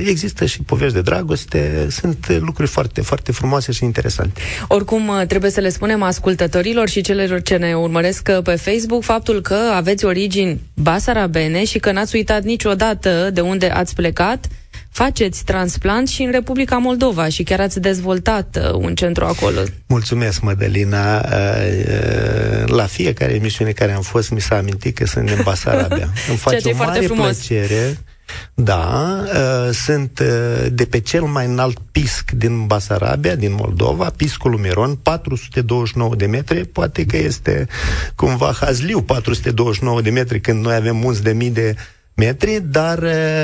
Există 0.06 0.46
și 0.46 0.62
povești 0.62 0.94
de 0.94 1.02
dragoste, 1.02 1.88
sunt 1.90 2.40
lucruri 2.40 2.70
foarte, 2.70 3.02
foarte 3.02 3.32
frumoase 3.32 3.72
și 3.72 3.84
interesante. 3.84 4.42
Oricum, 4.68 5.12
trebuie 5.28 5.52
să 5.52 5.60
le 5.60 5.70
spunem 5.70 6.02
ascultătorilor 6.02 6.90
și 6.90 7.02
celor 7.02 7.42
ce 7.42 7.56
ne 7.56 7.74
urmăresc 7.74 8.32
pe 8.32 8.56
Facebook 8.56 9.04
faptul 9.04 9.42
că 9.42 9.58
aveți 9.74 10.06
origini 10.06 10.62
basarabene 10.74 11.66
și 11.66 11.80
că 11.80 11.92
n-ați 11.92 12.16
uitat 12.16 12.44
niciodată 12.44 13.30
de 13.34 13.42
unde 13.42 13.70
ați 13.70 13.96
plecat 13.96 14.48
faceți 14.92 15.44
transplant 15.44 16.08
și 16.08 16.22
în 16.22 16.32
Republica 16.32 16.78
Moldova 16.78 17.30
și 17.30 17.44
chiar 17.44 17.60
ați 17.60 17.80
dezvoltat 17.80 18.60
uh, 18.62 18.74
un 18.74 18.96
centru 18.96 19.26
acolo. 19.26 19.60
Mulțumesc, 19.88 20.42
Mădălina. 20.42 21.18
Uh, 21.18 21.26
uh, 21.32 22.68
la 22.68 22.86
fiecare 22.86 23.34
emisiune 23.34 23.72
care 23.72 23.92
am 23.92 24.02
fost, 24.02 24.30
mi 24.30 24.42
s-a 24.42 24.58
amintit 24.58 24.96
că 24.96 25.06
sunt 25.06 25.30
în 25.30 25.40
Basarabia. 25.44 26.10
Îmi 26.30 26.38
face 26.38 26.70
o 26.70 26.76
mare 26.76 27.08
plăcere. 27.08 27.98
Da, 28.54 29.20
uh, 29.26 29.74
sunt 29.74 30.20
uh, 30.20 30.66
de 30.72 30.86
pe 30.86 31.00
cel 31.00 31.22
mai 31.22 31.46
înalt 31.46 31.78
pisc 31.92 32.32
din 32.32 32.66
Basarabia, 32.66 33.36
din 33.36 33.54
Moldova, 33.60 34.10
piscul 34.16 34.58
Miron, 34.58 34.96
429 34.96 36.16
de 36.16 36.26
metri, 36.26 36.66
poate 36.66 37.06
că 37.06 37.18
este 37.18 37.68
cumva 38.16 38.52
hazliu 38.60 39.02
429 39.02 40.02
de 40.02 40.10
metri 40.10 40.42
când 40.42 40.64
noi 40.64 40.76
avem 40.76 40.96
mulți 40.96 41.24
de 41.24 41.34
mii 41.34 41.50
de 41.50 41.76
metri, 42.14 42.60
dar 42.60 43.04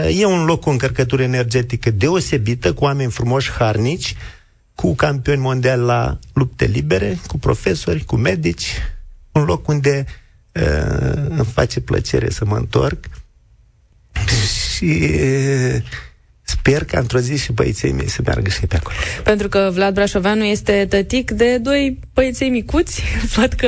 e 0.10 0.25
un 0.25 0.45
loc 0.45 0.62
cu 0.62 0.69
încărcătură 0.69 1.23
energetică 1.23 1.91
deosebită, 1.91 2.73
cu 2.73 2.84
oameni 2.84 3.12
frumoși, 3.12 3.51
harnici, 3.51 4.15
cu 4.75 4.95
campioni 4.95 5.41
mondiali 5.41 5.82
la 5.82 6.19
lupte 6.34 6.65
libere, 6.65 7.19
cu 7.27 7.38
profesori, 7.38 8.03
cu 8.03 8.15
medici, 8.15 8.73
un 9.32 9.43
loc 9.43 9.67
unde 9.67 10.06
uh, 10.51 11.12
îmi 11.30 11.45
face 11.45 11.80
plăcere 11.80 12.30
să 12.30 12.45
mă 12.45 12.56
întorc. 12.56 13.06
Și 14.75 15.10
uh, 15.13 15.82
Sper 16.67 16.84
că 16.84 16.97
într-o 16.97 17.19
zi 17.19 17.38
și 17.38 17.51
băieții 17.51 17.91
mei 17.91 18.10
să 18.10 18.21
meargă 18.25 18.49
și 18.49 18.65
pe 18.65 18.75
acolo. 18.75 18.95
Pentru 19.23 19.47
că 19.47 19.69
Vlad 19.73 19.93
Brașoveanu 19.93 20.43
este 20.43 20.86
tătic 20.89 21.32
de 21.32 21.58
doi 21.58 21.99
băieței 22.13 22.49
micuți. 22.49 23.03
Văd 23.36 23.53
că 23.53 23.67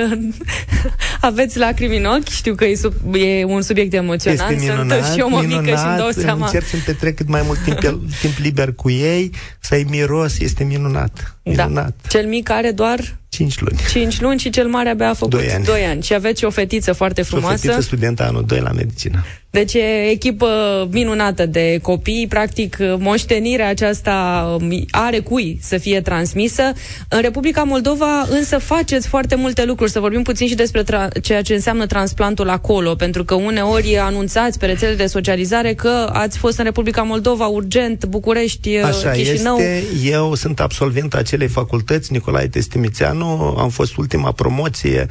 aveți 1.22 1.58
lacrimi 1.58 1.98
în 1.98 2.06
ochi. 2.06 2.28
Știu 2.28 2.56
că 2.56 2.66
e, 2.66 2.76
sub, 2.76 2.94
e 3.14 3.44
un 3.44 3.62
subiect 3.62 3.94
emoționant. 3.94 4.52
Este 4.52 4.72
minunat, 4.72 5.04
Sunt 5.04 5.16
și 5.16 5.22
o 5.22 5.28
mămică 5.28 5.60
minunat, 5.60 5.80
și 5.80 5.86
îmi 5.88 5.98
dau 5.98 6.10
seama. 6.10 6.46
Încerc 6.46 6.66
să-mi 6.66 6.82
petrec 6.82 7.16
cât 7.16 7.28
mai 7.28 7.42
mult 7.46 7.60
timp, 7.64 7.80
timp 8.22 8.38
liber 8.38 8.74
cu 8.74 8.90
ei, 8.90 9.32
să-i 9.60 9.86
miros. 9.90 10.40
Este 10.40 10.64
minunat. 10.64 11.39
Da. 11.56 11.66
minunat. 11.66 11.94
Da. 12.02 12.10
Cel 12.10 12.28
mic 12.28 12.50
are 12.50 12.72
doar 12.72 13.18
5 13.30 13.60
luni. 13.60 13.78
5 13.92 14.22
luni 14.22 14.40
și 14.40 14.50
cel 14.50 14.68
mare 14.68 14.90
abia 14.90 15.10
a 15.10 15.14
făcut 15.14 15.34
2 15.34 15.52
ani. 15.54 15.64
2 15.64 15.84
ani. 15.84 16.02
Și 16.02 16.14
aveți 16.14 16.46
o 16.46 16.50
fetiță 16.50 16.94
foarte 16.94 17.22
frumoasă. 17.22 17.58
Și 17.58 17.68
o 17.68 17.70
fetiță 17.70 17.88
studentă 17.88 18.24
anul 18.24 18.44
2 18.48 18.60
la 18.60 18.72
medicină. 18.72 19.26
Deci 19.52 19.74
e 19.74 20.10
echipă 20.10 20.48
minunată 20.92 21.46
de 21.46 21.80
copii, 21.82 22.26
practic 22.30 22.78
moștenirea 22.98 23.68
aceasta 23.70 24.46
um, 24.62 24.86
are 24.92 25.20
cui 25.20 25.60
să 25.62 25.78
fie 25.78 26.02
transmisă. 26.02 26.62
În 27.10 27.22
Republica 27.22 27.64
Moldova 27.64 28.28
însă 28.30 28.58
faceți 28.58 29.08
foarte 29.08 29.36
multe 29.36 29.66
lucruri, 29.66 29.92
să 29.92 30.00
vorbim 30.00 30.22
puțin 30.24 30.48
și 30.48 30.56
despre 30.56 30.84
tra- 30.84 31.22
ceea 31.22 31.42
ce 31.42 31.54
înseamnă 31.54 31.86
transplantul 31.86 32.50
acolo, 32.50 32.96
pentru 32.96 33.24
că 33.24 33.34
uneori 33.34 33.98
anunțați 33.98 34.60
pe 34.60 34.66
rețele 34.66 34.94
de 34.96 35.06
socializare 35.06 35.74
că 35.74 36.10
ați 36.14 36.38
fost 36.38 36.58
în 36.58 36.64
Republica 36.64 37.02
Moldova 37.02 37.46
urgent, 37.46 38.06
București, 38.06 38.78
Așa 38.78 39.10
Chișinău. 39.10 39.58
este, 39.58 39.84
eu 40.10 40.36
sunt 40.36 40.60
absolvent 40.60 41.14
acelei 41.40 41.64
facultăți, 41.64 42.12
Nicolae 42.12 42.48
Testimițeanu, 42.48 43.56
am 43.58 43.70
fost 43.70 43.96
ultima 43.96 44.32
promoție 44.32 45.06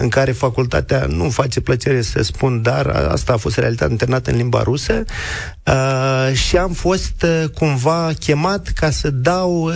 în 0.00 0.08
care 0.08 0.32
facultatea 0.32 1.06
nu 1.08 1.30
face 1.30 1.60
plăcere 1.60 2.02
să 2.02 2.22
spun, 2.22 2.62
dar 2.62 2.86
asta 2.86 3.32
a 3.32 3.36
fost 3.36 3.56
realitate 3.56 3.90
internată 3.90 4.30
în 4.30 4.36
limba 4.36 4.62
rusă 4.62 5.04
și 6.32 6.56
am 6.56 6.72
fost 6.72 7.26
cumva 7.54 8.10
chemat 8.18 8.68
ca 8.68 8.90
să 8.90 9.10
dau 9.10 9.72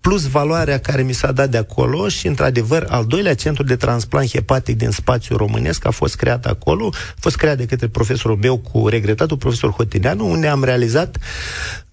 plus 0.00 0.26
valoarea 0.26 0.78
care 0.78 1.02
mi 1.02 1.12
s-a 1.12 1.32
dat 1.32 1.48
de 1.50 1.56
acolo 1.56 2.08
și, 2.08 2.26
într-adevăr, 2.26 2.86
al 2.88 3.04
doilea 3.04 3.34
centru 3.34 3.62
de 3.62 3.76
transplant 3.76 4.30
hepatic 4.30 4.76
din 4.76 4.90
spațiul 4.90 5.38
românesc 5.38 5.86
a 5.86 5.90
fost 5.90 6.16
creat 6.16 6.46
acolo, 6.46 6.90
a 6.92 7.16
fost 7.18 7.36
creat 7.36 7.56
de 7.56 7.66
către 7.66 7.88
profesorul 7.88 8.36
meu 8.36 8.58
cu 8.58 8.88
regretatul 8.88 9.36
profesor 9.36 9.70
Hotineanu, 9.70 10.30
unde 10.30 10.46
am 10.46 10.64
realizat 10.64 11.16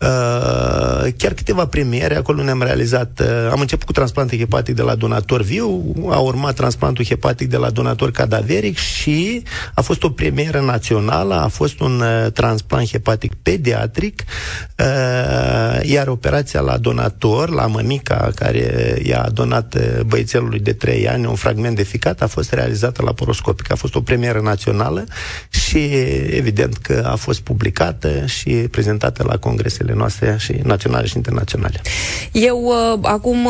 uh, 0.02 1.14
chiar 1.18 1.34
câteva 1.34 1.66
premiere, 1.66 2.16
acolo 2.16 2.40
unde 2.40 2.52
am 2.52 2.62
realizat, 2.62 3.20
uh, 3.22 3.50
am 3.52 3.60
început 3.60 3.86
cu 3.86 3.92
transplantul 3.92 4.38
hepatic 4.38 4.76
de 4.76 4.82
la 4.82 4.96
donator 4.96 5.42
viu, 5.42 5.94
a 6.10 6.20
urmat 6.20 6.56
transplantul 6.56 7.06
hepatic 7.06 7.50
de 7.50 7.58
la 7.58 7.70
donator 7.70 8.12
cadaveric 8.12 8.78
și 8.78 9.44
a 9.74 9.82
fost 9.82 10.04
o 10.04 10.10
premieră 10.10 10.60
națională, 10.60 11.36
a 11.36 11.48
fost 11.48 11.80
un 11.80 12.00
uh, 12.00 12.32
transplant 12.32 12.90
hepatic 12.90 13.34
pediatric, 13.34 14.24
uh, 14.80 15.80
iar 15.82 16.08
operația 16.08 16.60
la 16.60 16.78
donator, 16.78 17.50
la 17.50 17.68
mămic, 17.68 17.88
Mica, 17.90 18.32
care 18.36 18.98
i-a 19.04 19.30
donat 19.34 19.76
eh, 19.76 20.00
băițelului 20.06 20.60
de 20.60 20.74
3 20.74 21.08
ani 21.08 21.26
un 21.26 21.36
fragment 21.36 21.76
de 21.76 21.84
ficat, 21.84 22.22
a 22.22 22.28
fost 22.28 22.54
realizată 22.54 23.02
la 23.02 23.14
poroscopic. 23.14 23.72
A 23.72 23.76
fost 23.76 23.96
o 23.96 24.02
premieră 24.02 24.40
națională 24.40 25.04
și 25.50 25.90
evident 26.30 26.78
că 26.78 27.04
a 27.12 27.16
fost 27.16 27.40
publicată 27.40 28.26
și 28.26 28.52
prezentată 28.52 29.24
la 29.24 29.38
congresele 29.38 29.88
noastre 29.93 30.36
și 30.39 30.54
naționale 30.63 31.08
și 31.08 31.15
internaționale. 31.15 31.82
Eu 32.32 32.63
uh, 32.63 32.99
acum 33.02 33.45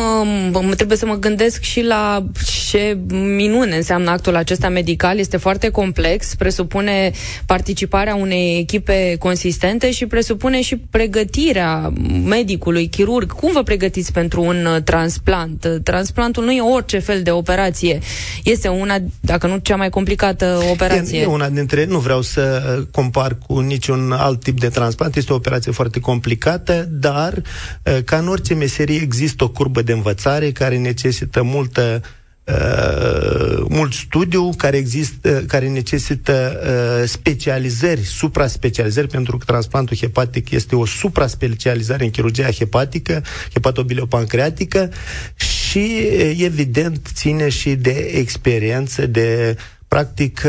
uh, 0.53 0.75
trebuie 0.75 0.97
să 0.97 1.05
mă 1.05 1.15
gândesc 1.15 1.61
și 1.61 1.81
la 1.81 2.25
ce 2.69 2.97
minune 3.09 3.75
înseamnă 3.75 4.09
actul 4.09 4.35
acesta 4.35 4.69
medical. 4.69 5.17
Este 5.17 5.37
foarte 5.37 5.69
complex, 5.69 6.35
presupune 6.35 7.11
participarea 7.45 8.15
unei 8.15 8.59
echipe 8.59 9.15
consistente 9.19 9.91
și 9.91 10.05
presupune 10.05 10.61
și 10.61 10.77
pregătirea 10.77 11.93
medicului, 12.25 12.87
chirurg. 12.87 13.31
Cum 13.31 13.51
vă 13.51 13.63
pregătiți 13.63 14.11
pentru 14.11 14.41
un 14.43 14.65
uh, 14.65 14.81
transplant? 14.83 15.67
Transplantul 15.83 16.43
nu 16.43 16.51
e 16.51 16.61
orice 16.61 16.99
fel 16.99 17.21
de 17.21 17.31
operație. 17.31 17.99
Este 18.43 18.67
una, 18.67 18.97
dacă 19.19 19.47
nu 19.47 19.57
cea 19.57 19.75
mai 19.75 19.89
complicată 19.89 20.61
operație. 20.71 21.19
E, 21.19 21.21
e 21.21 21.25
una 21.25 21.49
dintre, 21.49 21.85
nu 21.85 21.99
vreau 21.99 22.21
să 22.21 22.63
compar 22.91 23.37
cu 23.47 23.59
niciun 23.59 24.11
alt 24.11 24.43
tip 24.43 24.59
de 24.59 24.67
transplant, 24.67 25.15
este 25.15 25.33
o 25.33 25.35
operație 25.35 25.71
foarte 25.71 25.99
complicată, 26.37 26.87
dar 26.91 27.33
uh, 27.33 28.03
ca 28.03 28.17
în 28.17 28.27
orice 28.27 28.53
meserie 28.53 29.01
există 29.01 29.43
o 29.43 29.49
curbă 29.49 29.81
de 29.81 29.91
învățare 29.91 30.51
care 30.51 30.77
necesită 30.77 31.41
multă 31.43 32.01
Uh, 32.49 33.65
mult 33.69 33.93
studiu 33.93 34.49
care 34.57 34.77
există, 34.77 35.43
care 35.47 35.67
necesită 35.67 36.59
uh, 36.63 37.07
specializări, 37.07 38.01
supra-specializări, 38.01 39.07
pentru 39.07 39.37
că 39.37 39.45
transplantul 39.45 39.97
hepatic 39.97 40.51
este 40.51 40.75
o 40.75 40.85
supra-specializare 40.85 42.03
în 42.03 42.09
chirurgia 42.09 42.51
hepatică, 42.51 43.23
hepatobileopancreatică 43.53 44.91
și, 45.35 46.07
evident, 46.37 47.07
ține 47.13 47.49
și 47.49 47.75
de 47.75 48.11
experiență, 48.15 49.05
de 49.05 49.57
practic 49.89 50.41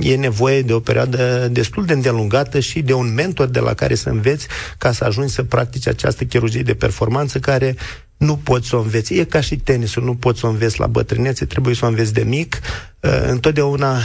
e 0.00 0.16
nevoie 0.16 0.62
de 0.62 0.72
o 0.72 0.80
perioadă 0.80 1.48
destul 1.50 1.84
de 1.84 1.92
îndelungată 1.92 2.60
și 2.60 2.82
de 2.82 2.92
un 2.92 3.14
mentor 3.14 3.46
de 3.46 3.60
la 3.60 3.74
care 3.74 3.94
să 3.94 4.08
înveți 4.08 4.46
ca 4.78 4.92
să 4.92 5.04
ajungi 5.04 5.32
să 5.32 5.42
practici 5.42 5.88
această 5.88 6.24
chirurgie 6.24 6.62
de 6.62 6.74
performanță 6.74 7.38
care 7.38 7.76
nu 8.16 8.36
poți 8.36 8.68
să 8.68 8.76
o 8.76 8.80
înveți. 8.80 9.14
E 9.14 9.24
ca 9.24 9.40
și 9.40 9.56
tenisul, 9.56 10.04
nu 10.04 10.14
poți 10.14 10.40
să 10.40 10.46
o 10.46 10.48
înveți 10.48 10.80
la 10.80 10.86
bătrânețe, 10.86 11.44
trebuie 11.44 11.74
să 11.74 11.84
o 11.84 11.88
înveți 11.88 12.12
de 12.12 12.22
mic. 12.22 12.60
Uh, 13.00 13.10
întotdeauna 13.26 13.98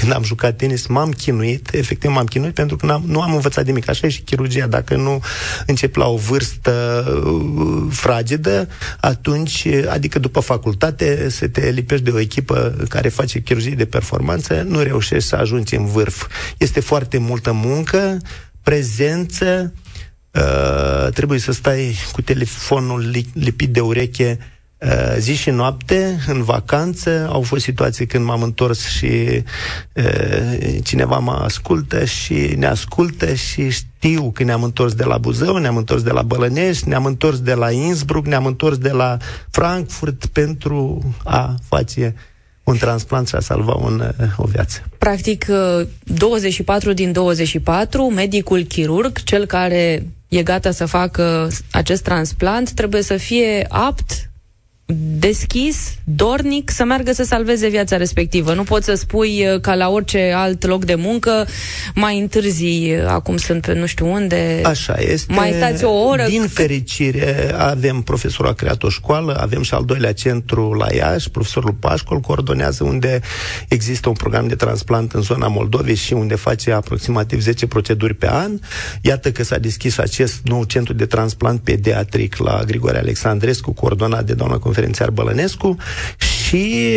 când 0.00 0.12
am 0.12 0.22
jucat 0.22 0.56
tenis, 0.56 0.86
m-am 0.86 1.10
chinuit, 1.10 1.74
efectiv 1.74 2.10
m-am 2.10 2.26
chinuit 2.26 2.54
pentru 2.54 2.76
că 2.76 2.86
n-am, 2.86 3.02
nu 3.06 3.20
am 3.20 3.34
învățat 3.34 3.64
de 3.64 3.72
mic. 3.72 3.88
Așa 3.88 4.06
e 4.06 4.10
și 4.10 4.20
chirurgia. 4.20 4.66
Dacă 4.66 4.96
nu 4.96 5.20
începi 5.66 5.98
la 5.98 6.06
o 6.06 6.16
vârstă 6.16 7.04
uh, 7.24 7.86
fragedă, 7.90 8.68
atunci, 9.00 9.66
adică 9.88 10.18
după 10.18 10.40
facultate, 10.40 11.28
să 11.28 11.48
te 11.48 11.70
lipești 11.70 12.04
de 12.04 12.10
o 12.10 12.18
echipă 12.18 12.74
care 12.88 13.08
face 13.08 13.40
chirurgie 13.40 13.74
de 13.74 13.86
performanță, 13.86 14.62
nu 14.68 14.82
reușești 14.82 15.28
să 15.28 15.36
ajungi 15.36 15.74
în 15.74 15.86
vârf. 15.86 16.26
Este 16.58 16.80
foarte 16.80 17.18
multă 17.18 17.52
muncă, 17.52 18.18
prezență, 18.62 19.72
Uh, 20.32 21.08
trebuie 21.12 21.38
să 21.38 21.52
stai 21.52 21.96
cu 22.12 22.22
telefonul 22.22 23.08
li- 23.08 23.30
lipit 23.34 23.68
de 23.68 23.80
ureche 23.80 24.38
uh, 24.40 24.44
zi 25.18 25.34
și 25.34 25.50
noapte, 25.50 26.18
în 26.26 26.42
vacanță. 26.42 27.28
Au 27.32 27.40
fost 27.40 27.62
situații 27.62 28.06
când 28.06 28.24
m-am 28.24 28.42
întors 28.42 28.88
și 28.88 29.42
uh, 29.92 30.78
cineva 30.84 31.18
mă 31.18 31.32
ascultă 31.32 32.04
și 32.04 32.34
ne 32.56 32.66
ascultă 32.66 33.34
și 33.34 33.70
știu 33.70 34.30
că 34.30 34.42
ne-am 34.42 34.62
întors 34.62 34.94
de 34.94 35.04
la 35.04 35.18
Buzău, 35.18 35.56
ne-am 35.56 35.76
întors 35.76 36.02
de 36.02 36.10
la 36.10 36.22
Bălănești, 36.22 36.88
ne-am 36.88 37.04
întors 37.04 37.40
de 37.40 37.54
la 37.54 37.70
Innsbruck, 37.70 38.26
ne-am 38.26 38.46
întors 38.46 38.78
de 38.78 38.90
la 38.90 39.16
Frankfurt 39.50 40.26
pentru 40.26 41.02
a 41.24 41.54
face 41.68 42.14
un 42.64 42.76
transplant 42.76 43.28
și 43.28 43.34
a 43.34 43.40
salva 43.40 43.74
un, 43.74 44.14
o 44.36 44.44
viață. 44.44 44.82
Practic, 44.98 45.46
24 46.04 46.92
din 46.92 47.12
24, 47.12 48.10
medicul 48.10 48.62
chirurg, 48.62 49.22
cel 49.22 49.46
care 49.46 50.06
e 50.28 50.42
gata 50.42 50.70
să 50.70 50.86
facă 50.86 51.48
acest 51.70 52.02
transplant, 52.02 52.70
trebuie 52.72 53.02
să 53.02 53.16
fie 53.16 53.66
apt 53.68 54.29
deschis, 55.18 55.94
dornic, 56.04 56.70
să 56.70 56.84
meargă 56.84 57.12
să 57.12 57.22
salveze 57.22 57.68
viața 57.68 57.96
respectivă. 57.96 58.54
Nu 58.54 58.62
poți 58.62 58.84
să 58.84 58.94
spui 58.94 59.46
uh, 59.46 59.60
ca 59.60 59.74
la 59.74 59.88
orice 59.88 60.32
alt 60.36 60.66
loc 60.66 60.84
de 60.84 60.94
muncă, 60.94 61.46
mai 61.94 62.18
întârzi, 62.18 62.64
uh, 62.64 63.06
acum 63.06 63.36
sunt 63.36 63.68
pe 63.70 63.78
nu 63.78 63.86
știu 63.86 64.12
unde. 64.12 64.60
Așa 64.64 64.96
este. 64.98 65.32
Mai 65.32 65.52
stați 65.56 65.84
o 65.84 65.90
oră. 65.90 66.24
Din 66.28 66.46
fericire, 66.46 67.54
avem 67.56 68.00
profesorul 68.00 68.50
a 68.50 68.54
creat 68.54 68.82
o 68.82 68.88
școală, 68.88 69.38
avem 69.40 69.62
și 69.62 69.74
al 69.74 69.84
doilea 69.84 70.12
centru 70.12 70.72
la 70.72 70.94
Iași, 70.94 71.30
profesorul 71.30 71.72
Pașcol 71.72 72.20
coordonează 72.20 72.84
unde 72.84 73.20
există 73.68 74.08
un 74.08 74.14
program 74.14 74.46
de 74.46 74.54
transplant 74.54 75.12
în 75.12 75.22
zona 75.22 75.48
Moldovei 75.48 75.94
și 75.94 76.12
unde 76.12 76.34
face 76.34 76.72
aproximativ 76.72 77.40
10 77.40 77.66
proceduri 77.66 78.14
pe 78.14 78.28
an. 78.30 78.58
Iată 79.02 79.32
că 79.32 79.44
s-a 79.44 79.58
deschis 79.58 79.98
acest 79.98 80.40
nou 80.44 80.64
centru 80.64 80.92
de 80.92 81.06
transplant 81.06 81.60
pediatric 81.60 82.36
la 82.36 82.62
Grigore 82.66 82.98
Alexandrescu, 82.98 83.72
coordonat 83.72 84.24
de 84.24 84.32
doamna 84.32 84.58
confer 84.58 84.79
conferențiar 84.80 85.10
Bălănescu 85.10 85.76
și 86.50 86.96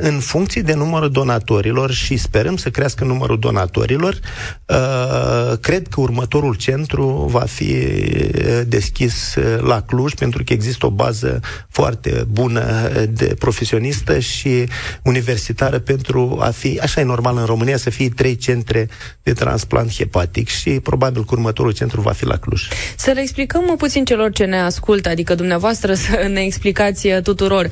în 0.00 0.18
funcție 0.20 0.62
de 0.62 0.74
numărul 0.74 1.10
donatorilor 1.10 1.92
și 1.92 2.16
sperăm 2.16 2.56
să 2.56 2.70
crească 2.70 3.04
numărul 3.04 3.38
donatorilor, 3.38 4.18
uh, 4.66 5.58
cred 5.60 5.86
că 5.88 6.00
următorul 6.00 6.54
centru 6.54 7.26
va 7.30 7.40
fi 7.40 7.74
deschis 8.66 9.34
la 9.58 9.82
Cluj 9.82 10.14
pentru 10.14 10.42
că 10.44 10.52
există 10.52 10.86
o 10.86 10.90
bază 10.90 11.40
foarte 11.68 12.26
bună 12.30 12.90
de 13.10 13.34
profesionistă 13.38 14.18
și 14.18 14.68
universitară 15.02 15.78
pentru 15.78 16.38
a 16.40 16.50
fi, 16.50 16.78
așa 16.82 17.00
e 17.00 17.04
normal 17.04 17.36
în 17.36 17.44
România, 17.44 17.76
să 17.76 17.90
fie 17.90 18.08
trei 18.08 18.36
centre 18.36 18.88
de 19.22 19.32
transplant 19.32 19.92
hepatic 19.92 20.48
și 20.48 20.70
probabil 20.70 21.24
că 21.24 21.28
următorul 21.30 21.72
centru 21.72 22.00
va 22.00 22.12
fi 22.12 22.24
la 22.24 22.36
Cluj. 22.36 22.68
Să 22.96 23.10
le 23.10 23.20
explicăm 23.20 23.74
puțin 23.76 24.04
celor 24.04 24.32
ce 24.32 24.44
ne 24.44 24.60
ascultă, 24.60 25.08
adică 25.08 25.34
dumneavoastră 25.34 25.94
să 25.94 26.28
ne 26.32 26.40
explicați 26.40 27.08
tuturor. 27.22 27.68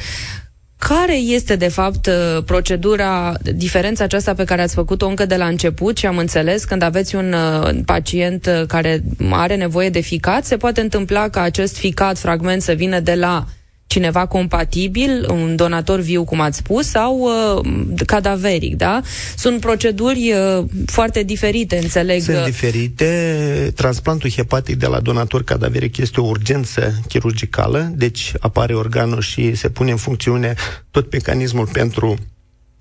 Care 0.88 1.14
este, 1.14 1.56
de 1.56 1.68
fapt, 1.68 2.06
uh, 2.06 2.42
procedura, 2.44 3.34
diferența 3.54 4.04
aceasta 4.04 4.34
pe 4.34 4.44
care 4.44 4.62
ați 4.62 4.74
făcut-o 4.74 5.06
încă 5.06 5.26
de 5.26 5.36
la 5.36 5.46
început? 5.46 5.96
Și 5.96 6.06
am 6.06 6.18
înțeles, 6.18 6.64
când 6.64 6.82
aveți 6.82 7.14
un 7.14 7.32
uh, 7.32 7.70
pacient 7.84 8.46
uh, 8.46 8.66
care 8.66 9.02
are 9.30 9.56
nevoie 9.56 9.90
de 9.90 10.00
ficat, 10.00 10.44
se 10.44 10.56
poate 10.56 10.80
întâmpla 10.80 11.28
ca 11.28 11.40
acest 11.40 11.76
ficat, 11.76 12.18
fragment, 12.18 12.62
să 12.62 12.72
vină 12.72 13.00
de 13.00 13.14
la 13.14 13.44
cineva 13.86 14.26
compatibil, 14.26 15.26
un 15.30 15.56
donator 15.56 16.00
viu, 16.00 16.24
cum 16.24 16.40
ați 16.40 16.58
spus, 16.58 16.86
sau 16.86 17.18
uh, 17.18 17.66
cadaveric, 18.06 18.76
da? 18.76 19.00
Sunt 19.36 19.60
proceduri 19.60 20.32
uh, 20.32 20.64
foarte 20.86 21.22
diferite, 21.22 21.76
înțeleg. 21.76 22.20
Sunt 22.22 22.44
diferite. 22.44 23.72
Transplantul 23.74 24.30
hepatic 24.30 24.76
de 24.76 24.86
la 24.86 25.00
donator 25.00 25.44
cadaveric 25.44 25.96
este 25.96 26.20
o 26.20 26.26
urgență 26.26 26.94
chirurgicală, 27.08 27.92
deci 27.94 28.32
apare 28.40 28.74
organul 28.74 29.20
și 29.20 29.54
se 29.54 29.68
pune 29.68 29.90
în 29.90 29.96
funcțiune 29.96 30.54
tot 30.90 31.12
mecanismul 31.12 31.66
pentru 31.66 32.18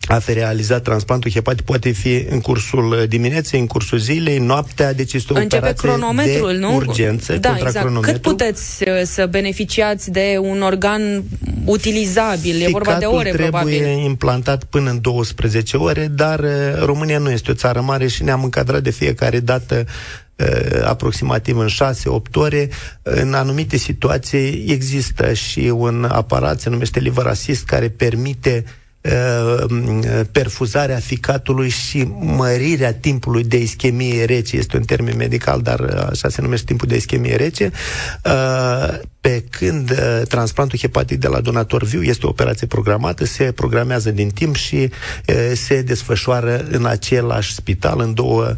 a 0.08 0.20
fi 0.20 0.34
realizat 0.34 0.82
transplantul 0.82 1.32
hepatic 1.32 1.66
poate 1.66 1.92
fi 1.92 2.26
în 2.30 2.42
cursul 2.42 3.06
dimineții, 3.08 3.60
în 3.60 3.68
cursul 3.68 3.98
zilei, 3.98 4.38
noaptea, 4.38 4.94
deci 4.94 5.14
este 5.14 5.34
o 5.34 5.36
Începe 5.36 5.56
operație 5.56 5.90
cronometrul, 5.90 6.52
de 6.52 6.58
nu? 6.58 6.76
urgență, 6.76 7.38
da, 7.38 7.56
exact. 7.58 8.02
Cât 8.02 8.22
puteți 8.22 8.84
uh, 8.84 9.02
să 9.04 9.26
beneficiați 9.26 10.12
de 10.12 10.38
un 10.42 10.62
organ 10.62 11.24
utilizabil? 11.66 12.54
Ficatul 12.54 12.68
e 12.68 12.72
vorba 12.72 12.98
de 12.98 13.06
ore, 13.06 13.30
trebuie 13.30 13.50
probabil. 13.50 13.84
implantat 13.84 14.64
până 14.64 14.90
în 14.90 15.02
12 15.02 15.78
ore, 15.78 16.08
dar 16.08 16.40
uh, 16.40 16.50
România 16.86 17.18
nu 17.18 17.32
este 17.32 17.52
o 17.52 17.54
țară 17.54 17.82
mare 17.82 18.08
și 18.08 18.24
ne-am 18.24 18.44
încadrat 18.44 18.82
de 18.82 18.90
fiecare 18.90 19.40
dată 19.40 19.86
uh, 20.36 20.84
aproximativ 20.84 21.58
în 21.58 21.68
6-8 21.68 22.32
ore. 22.34 22.70
În 23.02 23.34
anumite 23.34 23.78
situații 23.78 24.66
există 24.68 25.34
și 25.34 25.60
un 25.60 26.08
aparat, 26.12 26.60
se 26.60 26.70
numește 26.70 27.00
liver 27.00 27.26
assist, 27.26 27.66
care 27.66 27.90
permite 27.90 28.64
uh, 28.66 28.72
Uh, 28.74 28.82
perfuzarea 30.32 30.98
ficatului 30.98 31.70
și 31.70 32.08
mărirea 32.20 32.94
timpului 32.94 33.44
de 33.44 33.58
ischemie 33.58 34.26
rece, 34.26 34.58
este 34.58 34.78
un 34.78 34.84
termen 34.84 35.18
medical, 35.18 35.62
dar 35.62 35.80
uh, 35.80 36.08
așa 36.10 36.30
se 36.30 36.42
numește 36.42 36.66
timpul 36.66 36.88
de 36.88 36.96
ischemie 36.96 37.36
rece, 37.36 37.72
uh, 38.26 39.00
pe 39.22 39.44
când 39.50 39.92
transplantul 40.28 40.80
hepatic 40.80 41.20
de 41.20 41.28
la 41.28 41.40
donator 41.40 41.84
viu 41.84 42.02
este 42.02 42.26
o 42.26 42.30
operație 42.30 42.68
programată, 42.68 43.26
se 43.26 43.52
programează 43.52 44.12
din 44.12 44.30
timp 44.30 44.56
și 44.56 44.90
se 45.54 45.82
desfășoară 45.82 46.66
în 46.72 46.86
același 46.86 47.54
spital, 47.54 48.00
în 48.00 48.14
două 48.14 48.46
uh, 48.50 48.56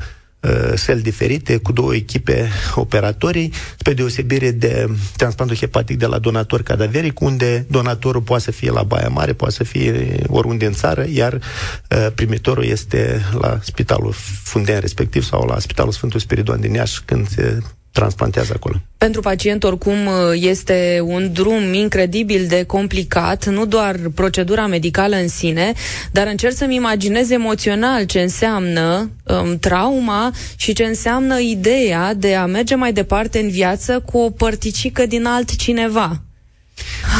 săli 0.75 1.01
diferite, 1.01 1.57
cu 1.57 1.71
două 1.71 1.95
echipe 1.95 2.49
operatorii, 2.75 3.53
spre 3.77 3.93
deosebire 3.93 4.51
de 4.51 4.87
transplantul 5.17 5.57
hepatic 5.57 5.97
de 5.97 6.05
la 6.05 6.19
donator 6.19 6.61
cadaveric, 6.61 7.19
unde 7.19 7.65
donatorul 7.69 8.21
poate 8.21 8.43
să 8.43 8.51
fie 8.51 8.71
la 8.71 8.83
Baia 8.83 9.09
Mare, 9.09 9.33
poate 9.33 9.53
să 9.53 9.63
fie 9.63 10.19
oriunde 10.27 10.65
în 10.65 10.73
țară, 10.73 11.05
iar 11.09 11.33
uh, 11.33 12.07
primitorul 12.15 12.63
este 12.63 13.21
la 13.39 13.59
spitalul 13.61 14.13
Funden 14.43 14.79
respectiv 14.79 15.23
sau 15.23 15.45
la 15.45 15.59
spitalul 15.59 15.91
Sfântul 15.91 16.19
Spiridon 16.19 16.59
din 16.59 16.73
Iași, 16.73 17.01
când 17.05 17.27
se 17.27 17.59
transplantează 17.95 18.51
acolo. 18.55 18.75
Pentru 18.97 19.21
pacient, 19.21 19.63
oricum, 19.63 19.97
este 20.33 20.99
un 21.03 21.29
drum 21.33 21.73
incredibil 21.73 22.45
de 22.47 22.63
complicat, 22.63 23.45
nu 23.45 23.65
doar 23.65 23.95
procedura 24.15 24.67
medicală 24.67 25.15
în 25.15 25.27
sine, 25.27 25.73
dar 26.11 26.27
încerc 26.27 26.53
să-mi 26.55 26.75
imaginez 26.75 27.29
emoțional 27.29 28.05
ce 28.05 28.19
înseamnă 28.21 29.11
um, 29.23 29.57
trauma 29.59 30.31
și 30.55 30.73
ce 30.73 30.83
înseamnă 30.83 31.39
ideea 31.39 32.13
de 32.13 32.35
a 32.35 32.45
merge 32.45 32.75
mai 32.75 32.93
departe 32.93 33.39
în 33.39 33.49
viață 33.49 33.99
cu 33.99 34.17
o 34.17 34.29
părticică 34.29 35.05
din 35.05 35.25
altcineva. 35.25 36.21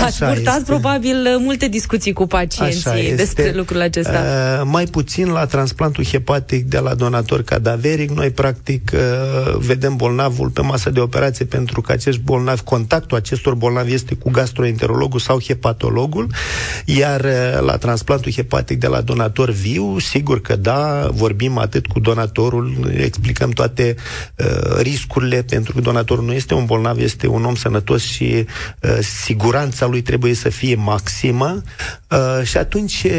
Ați 0.04 0.20
purtat 0.20 0.58
este. 0.58 0.64
probabil 0.72 1.38
multe 1.40 1.68
discuții 1.68 2.14
cu 2.14 2.28
pacienții 2.28 3.16
despre 3.16 3.52
lucrul 3.56 3.82
acesta. 3.82 4.24
Uh, 4.60 4.68
mai 4.72 4.86
puțin 4.86 5.28
la 5.28 5.46
transplantul 5.46 6.06
hepatic 6.06 6.66
de 6.66 6.80
la 6.80 6.94
donator 6.94 7.44
cadaveric. 7.44 8.10
Noi, 8.10 8.30
practic, 8.30 8.92
uh, 8.94 9.56
vedem 9.58 9.96
bolnavul 9.96 10.50
pe 10.50 10.62
masă 10.62 10.90
de 10.90 11.00
operație 11.00 11.46
pentru 11.46 11.82
că 11.82 11.92
acești 11.92 12.22
bolnavi, 12.22 12.62
contactul 12.62 13.18
acestor 13.18 13.56
bolnavi 13.56 13.94
este 13.94 14.16
cu 14.16 14.30
gastroenterologul 14.30 15.20
sau 15.20 15.42
hepatologul, 15.42 16.28
iar 16.86 17.22
uh, 17.22 17.62
la 17.66 17.78
transplantul 17.78 18.32
hepatic 18.32 18.80
de 18.80 18.88
la 18.88 19.02
donator 19.02 19.50
viu, 19.50 20.00
sigur 20.00 20.42
că 20.42 20.56
da, 20.56 21.10
vorbim 21.12 21.58
atât 21.58 21.88
cu 21.88 22.00
donatorul, 22.00 22.94
explicăm 22.98 23.50
toate 23.50 23.96
uh, 24.36 24.78
riscurile, 24.82 25.44
pentru 25.50 25.74
că 25.74 25.82
donatorul 25.82 26.26
nu 26.26 26.34
este 26.34 26.54
un 26.54 26.66
bolnav, 26.66 27.00
este 27.00 27.28
un 27.28 27.46
om 27.46 27.56
sănătos 27.56 28.04
și 28.04 28.46
uh, 28.82 28.98
siguranța 29.46 29.86
viața 29.86 29.92
lui 29.92 30.02
trebuie 30.02 30.34
să 30.34 30.50
fie 30.50 30.76
maximă 30.76 31.62
uh, 32.10 32.46
și 32.46 32.58
atunci 32.58 33.04
uh, 33.04 33.12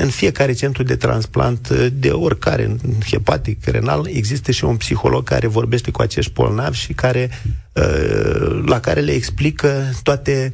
în 0.00 0.08
fiecare 0.08 0.52
centru 0.52 0.82
de 0.82 0.96
transplant 0.96 1.68
uh, 1.68 1.86
de 1.92 2.10
oricare, 2.10 2.76
hepatic, 3.10 3.64
renal, 3.64 4.06
există 4.12 4.50
și 4.50 4.64
un 4.64 4.76
psiholog 4.76 5.24
care 5.24 5.46
vorbește 5.46 5.90
cu 5.90 6.02
acești 6.02 6.32
bolnavi 6.32 6.78
și 6.78 6.92
care 6.92 7.30
uh, 7.72 8.62
la 8.66 8.80
care 8.80 9.00
le 9.00 9.12
explică 9.12 9.92
toate 10.02 10.52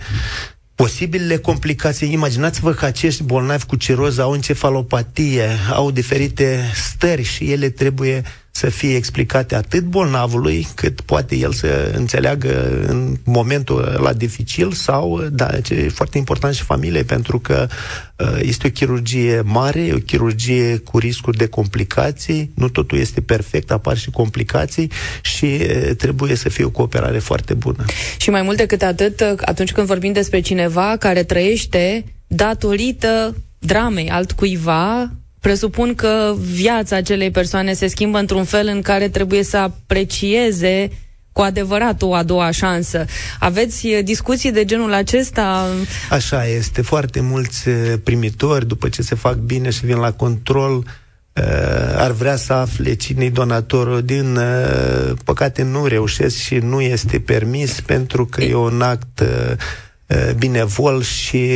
posibilele 0.74 1.36
complicații. 1.36 2.12
Imaginați-vă 2.12 2.72
că 2.72 2.84
acești 2.84 3.22
bolnavi 3.22 3.64
cu 3.66 3.76
ciroză 3.76 4.22
au 4.22 4.34
encefalopatie, 4.34 5.48
au 5.72 5.90
diferite 5.90 6.70
stări 6.74 7.22
și 7.22 7.52
ele 7.52 7.68
trebuie 7.70 8.22
să 8.58 8.70
fie 8.70 8.96
explicate 8.96 9.54
atât 9.54 9.84
bolnavului, 9.84 10.66
cât 10.74 11.00
poate 11.00 11.36
el 11.36 11.52
să 11.52 11.92
înțeleagă 11.94 12.84
în 12.86 13.16
momentul 13.24 13.98
la 14.02 14.12
dificil 14.12 14.72
sau, 14.72 15.22
da, 15.32 15.60
ce 15.60 15.74
e 15.74 15.88
foarte 15.88 16.18
important 16.18 16.54
și 16.54 16.62
familie, 16.62 17.02
pentru 17.02 17.38
că 17.38 17.66
uh, 18.16 18.38
este 18.40 18.66
o 18.66 18.70
chirurgie 18.70 19.40
mare, 19.44 19.90
o 19.94 19.98
chirurgie 19.98 20.76
cu 20.76 20.98
riscuri 20.98 21.36
de 21.36 21.46
complicații, 21.46 22.50
nu 22.54 22.68
totul 22.68 22.98
este 22.98 23.20
perfect, 23.20 23.70
apar 23.70 23.96
și 23.96 24.10
complicații 24.10 24.90
și 25.22 25.44
uh, 25.44 25.90
trebuie 25.96 26.34
să 26.34 26.48
fie 26.48 26.64
o 26.64 26.70
cooperare 26.70 27.18
foarte 27.18 27.54
bună. 27.54 27.84
Și 28.16 28.30
mai 28.30 28.42
mult 28.42 28.56
decât 28.56 28.82
atât, 28.82 29.20
atunci 29.40 29.72
când 29.72 29.86
vorbim 29.86 30.12
despre 30.12 30.40
cineva 30.40 30.96
care 30.98 31.22
trăiește 31.22 32.04
datorită 32.26 33.36
dramei 33.58 34.10
altcuiva, 34.10 35.10
presupun 35.40 35.94
că 35.94 36.34
viața 36.38 36.96
acelei 36.96 37.30
persoane 37.30 37.72
se 37.72 37.86
schimbă 37.86 38.18
într-un 38.18 38.44
fel 38.44 38.66
în 38.66 38.82
care 38.82 39.08
trebuie 39.08 39.42
să 39.42 39.56
aprecieze 39.56 40.90
cu 41.32 41.40
adevărat 41.44 42.02
o 42.02 42.14
a 42.14 42.22
doua 42.22 42.50
șansă. 42.50 43.04
Aveți 43.38 43.86
eh, 43.88 44.04
discuții 44.04 44.52
de 44.52 44.64
genul 44.64 44.92
acesta? 44.92 45.66
Așa 46.10 46.46
este. 46.46 46.82
Foarte 46.82 47.20
mulți 47.20 47.68
eh, 47.68 47.92
primitori, 48.04 48.66
după 48.66 48.88
ce 48.88 49.02
se 49.02 49.14
fac 49.14 49.34
bine 49.36 49.70
și 49.70 49.86
vin 49.86 49.96
la 49.96 50.12
control, 50.12 50.84
eh, 51.32 51.42
ar 51.96 52.10
vrea 52.10 52.36
să 52.36 52.52
afle 52.52 52.94
cine-i 52.94 53.30
donatorul. 53.30 54.02
Din 54.02 54.38
păcate 55.24 55.62
nu 55.62 55.86
reușesc 55.86 56.36
și 56.36 56.54
nu 56.54 56.80
este 56.80 57.18
permis 57.20 57.80
pentru 57.80 58.26
că 58.26 58.42
e 58.42 58.54
un 58.54 58.80
act 58.82 59.20
Eh, 59.20 59.56
binevol 60.36 61.02
și 61.02 61.50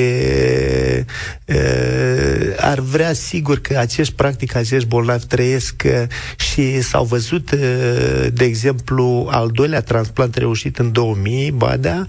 uh, 1.47 2.55
ar 2.57 2.79
vrea 2.79 3.13
sigur 3.13 3.61
că 3.61 3.79
acești, 3.79 4.15
practic, 4.15 4.55
acești 4.55 4.89
bolnavi 4.89 5.27
trăiesc 5.27 5.83
uh, 5.85 6.03
și 6.37 6.81
s-au 6.81 7.05
văzut, 7.05 7.51
uh, 7.51 8.27
de 8.33 8.45
exemplu, 8.45 9.29
al 9.31 9.51
doilea 9.51 9.81
transplant 9.81 10.35
reușit 10.35 10.79
în 10.79 10.93
2000, 10.93 11.51
Badea, 11.51 12.07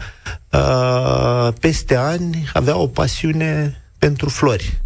uh, 0.51 1.53
peste 1.59 1.95
ani 1.95 2.49
avea 2.53 2.77
o 2.77 2.87
pasiune 2.87 3.81
pentru 3.97 4.29
flori. 4.29 4.81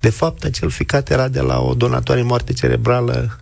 De 0.00 0.10
fapt, 0.10 0.44
acel 0.44 0.70
ficat 0.70 1.10
era 1.10 1.28
de 1.28 1.40
la 1.40 1.60
o 1.60 1.74
donatoare 1.74 2.22
moarte 2.22 2.52
cerebrală 2.52 3.40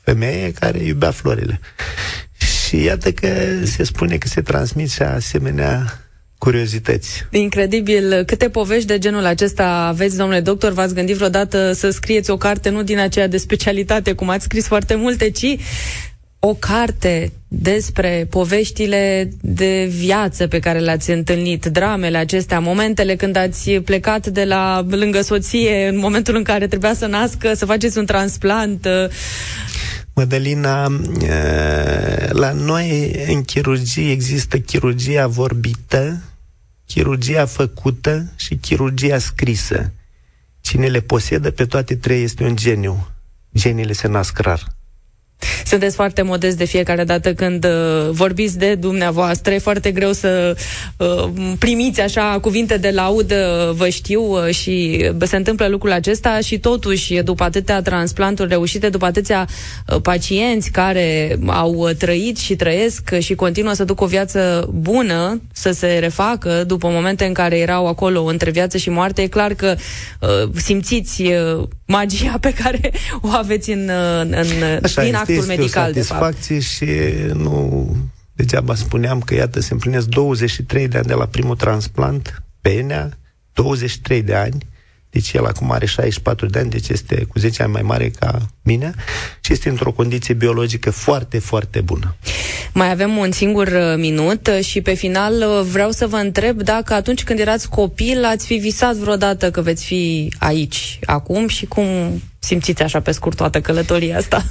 femeie 0.00 0.52
care 0.52 0.78
iubea 0.78 1.10
florile. 1.10 1.60
Și 2.36 2.82
iată 2.82 3.12
că 3.12 3.28
se 3.64 3.84
spune 3.84 4.16
că 4.16 4.28
se 4.28 4.42
transmit 4.42 4.90
și 4.90 5.02
asemenea 5.02 6.03
curiozități. 6.44 7.26
Incredibil. 7.30 8.22
Câte 8.26 8.48
povești 8.48 8.86
de 8.86 8.98
genul 8.98 9.24
acesta 9.24 9.86
aveți, 9.88 10.16
domnule 10.16 10.40
doctor? 10.40 10.72
V-ați 10.72 10.94
gândit 10.94 11.16
vreodată 11.16 11.72
să 11.72 11.90
scrieți 11.90 12.30
o 12.30 12.36
carte, 12.36 12.68
nu 12.68 12.82
din 12.82 12.98
aceea 12.98 13.26
de 13.28 13.36
specialitate, 13.36 14.12
cum 14.12 14.28
ați 14.28 14.44
scris 14.44 14.66
foarte 14.66 14.94
multe, 14.94 15.30
ci 15.30 15.56
o 16.38 16.54
carte 16.54 17.32
despre 17.48 18.26
poveștile 18.30 19.30
de 19.40 19.90
viață 19.96 20.46
pe 20.46 20.58
care 20.58 20.78
le-ați 20.78 21.10
întâlnit, 21.10 21.64
dramele 21.66 22.18
acestea, 22.18 22.58
momentele 22.58 23.16
când 23.16 23.36
ați 23.36 23.70
plecat 23.70 24.26
de 24.26 24.44
la 24.44 24.86
lângă 24.90 25.20
soție, 25.20 25.88
în 25.88 25.98
momentul 25.98 26.36
în 26.36 26.42
care 26.42 26.66
trebuia 26.66 26.94
să 26.94 27.06
nască, 27.06 27.54
să 27.54 27.66
faceți 27.66 27.98
un 27.98 28.06
transplant. 28.06 28.86
Mădălina, 30.14 30.86
la 32.28 32.52
noi 32.52 33.10
în 33.28 33.42
chirurgie 33.42 34.10
există 34.10 34.58
chirurgia 34.58 35.26
vorbită, 35.26 36.22
chirurgia 36.94 37.46
făcută 37.46 38.32
și 38.36 38.56
chirurgia 38.56 39.18
scrisă. 39.18 39.92
Cine 40.60 40.86
le 40.86 41.00
posedă 41.00 41.50
pe 41.50 41.66
toate 41.66 41.96
trei 41.96 42.22
este 42.22 42.44
un 42.44 42.56
geniu. 42.56 43.08
Geniile 43.54 43.92
se 43.92 44.08
nasc 44.08 44.38
rar. 44.38 44.76
Sunteți 45.64 45.94
foarte 45.94 46.22
modest 46.22 46.56
de 46.56 46.64
fiecare 46.64 47.04
dată 47.04 47.34
când 47.34 47.64
uh, 47.64 48.10
vorbiți 48.10 48.58
de 48.58 48.74
dumneavoastră. 48.74 49.52
E 49.52 49.58
foarte 49.58 49.90
greu 49.90 50.12
să 50.12 50.56
uh, 50.96 51.28
primiți 51.58 52.00
așa 52.00 52.38
cuvinte 52.40 52.76
de 52.76 52.90
laudă, 52.90 53.72
vă 53.76 53.88
știu, 53.88 54.22
uh, 54.22 54.54
și 54.54 55.06
se 55.20 55.36
întâmplă 55.36 55.66
lucrul 55.68 55.92
acesta 55.92 56.40
și 56.40 56.58
totuși, 56.58 57.14
după 57.14 57.44
atâtea 57.44 57.82
transplanturi 57.82 58.48
reușite, 58.48 58.88
după 58.88 59.04
atâția 59.04 59.48
uh, 59.88 60.00
pacienți 60.02 60.70
care 60.70 61.38
au 61.46 61.88
trăit 61.98 62.36
și 62.38 62.56
trăiesc 62.56 63.18
și 63.18 63.34
continuă 63.34 63.72
să 63.72 63.84
ducă 63.84 64.04
o 64.04 64.06
viață 64.06 64.68
bună, 64.72 65.42
să 65.52 65.70
se 65.70 65.96
refacă 66.00 66.64
după 66.66 66.88
momente 66.88 67.24
în 67.24 67.32
care 67.32 67.58
erau 67.58 67.86
acolo 67.86 68.22
între 68.24 68.50
viață 68.50 68.78
și 68.78 68.90
moarte, 68.90 69.22
e 69.22 69.26
clar 69.26 69.54
că 69.54 69.74
uh, 70.20 70.48
simțiți 70.54 71.22
uh, 71.22 71.62
magia 71.86 72.38
pe 72.40 72.52
care 72.52 72.92
o 73.20 73.28
aveți 73.28 73.70
în, 73.70 73.90
în, 74.20 74.80
Așa 74.82 75.02
din 75.02 75.14
actul 75.14 75.34
este 75.34 75.46
medical, 75.46 75.90
o 75.90 75.92
satisfacție 75.92 76.56
de 76.56 76.62
fapt. 76.62 76.72
și 76.72 76.86
nu 77.32 77.96
degeaba 78.32 78.74
spuneam 78.74 79.20
că, 79.20 79.34
iată, 79.34 79.60
se 79.60 79.72
împlinesc 79.72 80.06
23 80.06 80.88
de 80.88 80.96
ani 80.96 81.06
de 81.06 81.14
la 81.14 81.26
primul 81.26 81.56
transplant 81.56 82.42
pe 82.60 82.70
Enea, 82.70 83.18
23 83.52 84.22
de 84.22 84.34
ani, 84.34 84.58
deci 85.14 85.32
el 85.32 85.44
acum 85.44 85.70
are 85.70 85.86
64 85.86 86.46
de 86.46 86.58
ani, 86.58 86.70
deci 86.70 86.88
este 86.88 87.24
cu 87.28 87.38
10 87.38 87.62
ani 87.62 87.72
mai 87.72 87.82
mare 87.82 88.08
ca 88.08 88.38
mine 88.62 88.94
și 89.40 89.52
este 89.52 89.68
într-o 89.68 89.92
condiție 89.92 90.34
biologică 90.34 90.90
foarte, 90.90 91.38
foarte 91.38 91.80
bună. 91.80 92.16
Mai 92.72 92.90
avem 92.90 93.16
un 93.16 93.32
singur 93.32 93.66
uh, 93.66 93.94
minut 93.96 94.46
uh, 94.46 94.64
și 94.64 94.80
pe 94.80 94.94
final 94.94 95.34
uh, 95.34 95.66
vreau 95.70 95.90
să 95.90 96.06
vă 96.06 96.16
întreb 96.16 96.62
dacă 96.62 96.94
atunci 96.94 97.24
când 97.24 97.38
erați 97.38 97.68
copil 97.68 98.24
ați 98.24 98.46
fi 98.46 98.54
visat 98.54 98.94
vreodată 98.94 99.50
că 99.50 99.60
veți 99.60 99.84
fi 99.84 100.32
aici, 100.38 100.98
acum 101.04 101.48
și 101.48 101.66
cum 101.66 101.86
simțiți 102.38 102.82
așa 102.82 103.00
pe 103.00 103.10
scurt 103.10 103.36
toată 103.36 103.60
călătoria 103.60 104.16
asta? 104.16 104.44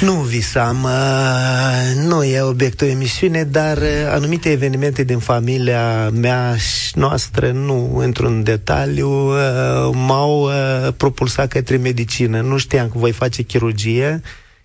Nu 0.00 0.12
visam, 0.12 0.82
uh, 0.82 2.02
nu 2.04 2.24
e 2.24 2.40
obiectul 2.40 2.86
emisiune, 2.86 3.44
dar 3.44 3.76
uh, 3.76 3.84
anumite 4.08 4.50
evenimente 4.50 5.04
din 5.04 5.18
familia 5.18 6.10
mea 6.10 6.56
și 6.56 6.98
noastră, 6.98 7.50
nu 7.50 7.96
într-un 7.96 8.42
detaliu, 8.42 9.08
uh, 9.08 9.90
m-au 9.92 10.42
uh, 10.42 10.92
propulsat 10.96 11.48
către 11.48 11.76
medicină. 11.76 12.40
Nu 12.40 12.58
știam 12.58 12.88
că 12.88 12.98
voi 12.98 13.12
face 13.12 13.42
chirurgie. 13.42 14.20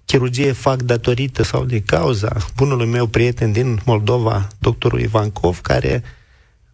Chirurgie 0.05 0.51
fac 0.51 0.81
datorită 0.81 1.43
sau 1.43 1.63
din 1.63 1.83
cauza 1.85 2.35
bunului 2.55 2.87
meu 2.87 3.05
prieten 3.05 3.51
din 3.51 3.79
Moldova, 3.85 4.47
doctorul 4.59 4.99
Ivankov, 4.99 5.59
care 5.61 6.03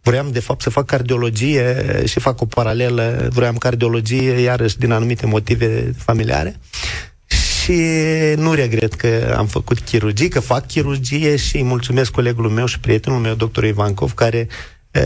Vreau, 0.04 0.26
de 0.30 0.40
fapt, 0.40 0.62
să 0.62 0.70
fac 0.70 0.86
cardiologie 0.86 1.76
și 2.06 2.20
fac 2.20 2.42
o 2.42 2.46
paralelă. 2.46 3.28
Vreau 3.34 3.54
cardiologie, 3.54 4.32
iarăși, 4.32 4.78
din 4.78 4.92
anumite 4.92 5.26
motive 5.26 5.94
familiare 5.98 6.60
și 7.64 7.82
nu 8.36 8.54
regret 8.54 8.94
că 8.94 9.36
am 9.38 9.46
făcut 9.46 9.80
chirurgie, 9.80 10.28
că 10.28 10.40
fac 10.40 10.68
chirurgie 10.68 11.36
și 11.36 11.56
îi 11.56 11.64
mulțumesc 11.64 12.12
colegului 12.12 12.52
meu 12.52 12.66
și 12.66 12.80
prietenul 12.80 13.20
meu, 13.20 13.34
doctor 13.34 13.64
Ivankov, 13.64 14.14
care 14.14 14.48
e, 14.92 15.02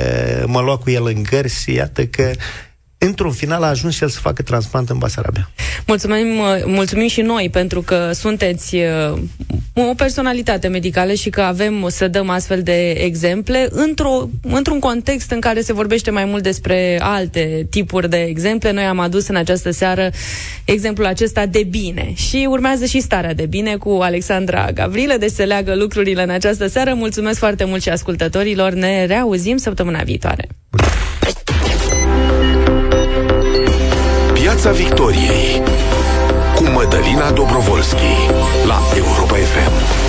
mă 0.46 0.62
lua 0.62 0.78
cu 0.78 0.90
el 0.90 1.06
în 1.06 1.24
gări 1.24 1.50
și 1.50 1.74
iată 1.74 2.06
că 2.06 2.32
într-un 2.98 3.32
final 3.32 3.64
a 3.64 3.68
ajuns 3.68 3.94
și 3.96 4.04
el 4.04 4.10
să 4.10 4.20
facă 4.20 4.42
transplant 4.42 4.90
în 4.90 4.98
Basarabia. 4.98 5.50
Mulțumim, 5.88 6.28
mulțumim 6.66 7.08
și 7.08 7.22
noi 7.22 7.50
pentru 7.52 7.82
că 7.82 8.10
sunteți 8.14 8.78
o 9.74 9.94
personalitate 9.94 10.68
medicală 10.68 11.14
și 11.14 11.30
că 11.30 11.42
avem 11.42 11.86
să 11.90 12.08
dăm 12.08 12.30
astfel 12.30 12.64
de 12.64 12.90
exemple 12.90 13.68
într-o, 13.72 14.30
într-un 14.42 14.80
context 14.80 15.32
în 15.32 15.40
care 15.40 15.62
se 15.62 15.74
vorbește 15.74 16.12
mai 16.12 16.26
mult 16.26 16.44
despre 16.44 17.00
alte 17.02 17.68
tipuri 17.70 18.10
de 18.10 18.18
exemple. 18.18 18.72
Noi 18.72 18.84
am 18.84 19.00
adus 19.00 19.28
în 19.28 19.36
această 19.36 19.72
seară 19.72 20.10
exemplul 20.66 21.08
acesta 21.08 21.46
de 21.46 21.64
bine 21.64 22.12
și 22.14 22.48
urmează 22.50 22.86
și 22.86 23.00
starea 23.00 23.34
de 23.34 23.46
bine 23.46 23.76
cu 23.76 23.90
Alexandra 23.90 24.72
Gavrilă, 24.74 25.16
deci 25.20 25.32
se 25.32 25.46
leagă 25.46 25.76
lucrurile 25.76 26.24
în 26.24 26.30
această 26.30 26.68
seară. 26.68 26.94
Mulțumesc 26.94 27.40
foarte 27.40 27.64
mult 27.64 27.82
și 27.82 27.90
ascultătorilor. 27.90 28.74
Ne 28.74 29.06
reauzim 29.06 29.58
săptămâna 29.58 30.02
viitoare. 30.04 30.48
Piața 34.56 34.72
Victoriei 34.72 35.62
cu 36.56 36.64
Mădălina 36.64 37.32
Dobrovolski 37.32 38.14
la 38.68 38.80
Europa 38.96 39.36
FM. 39.36 40.05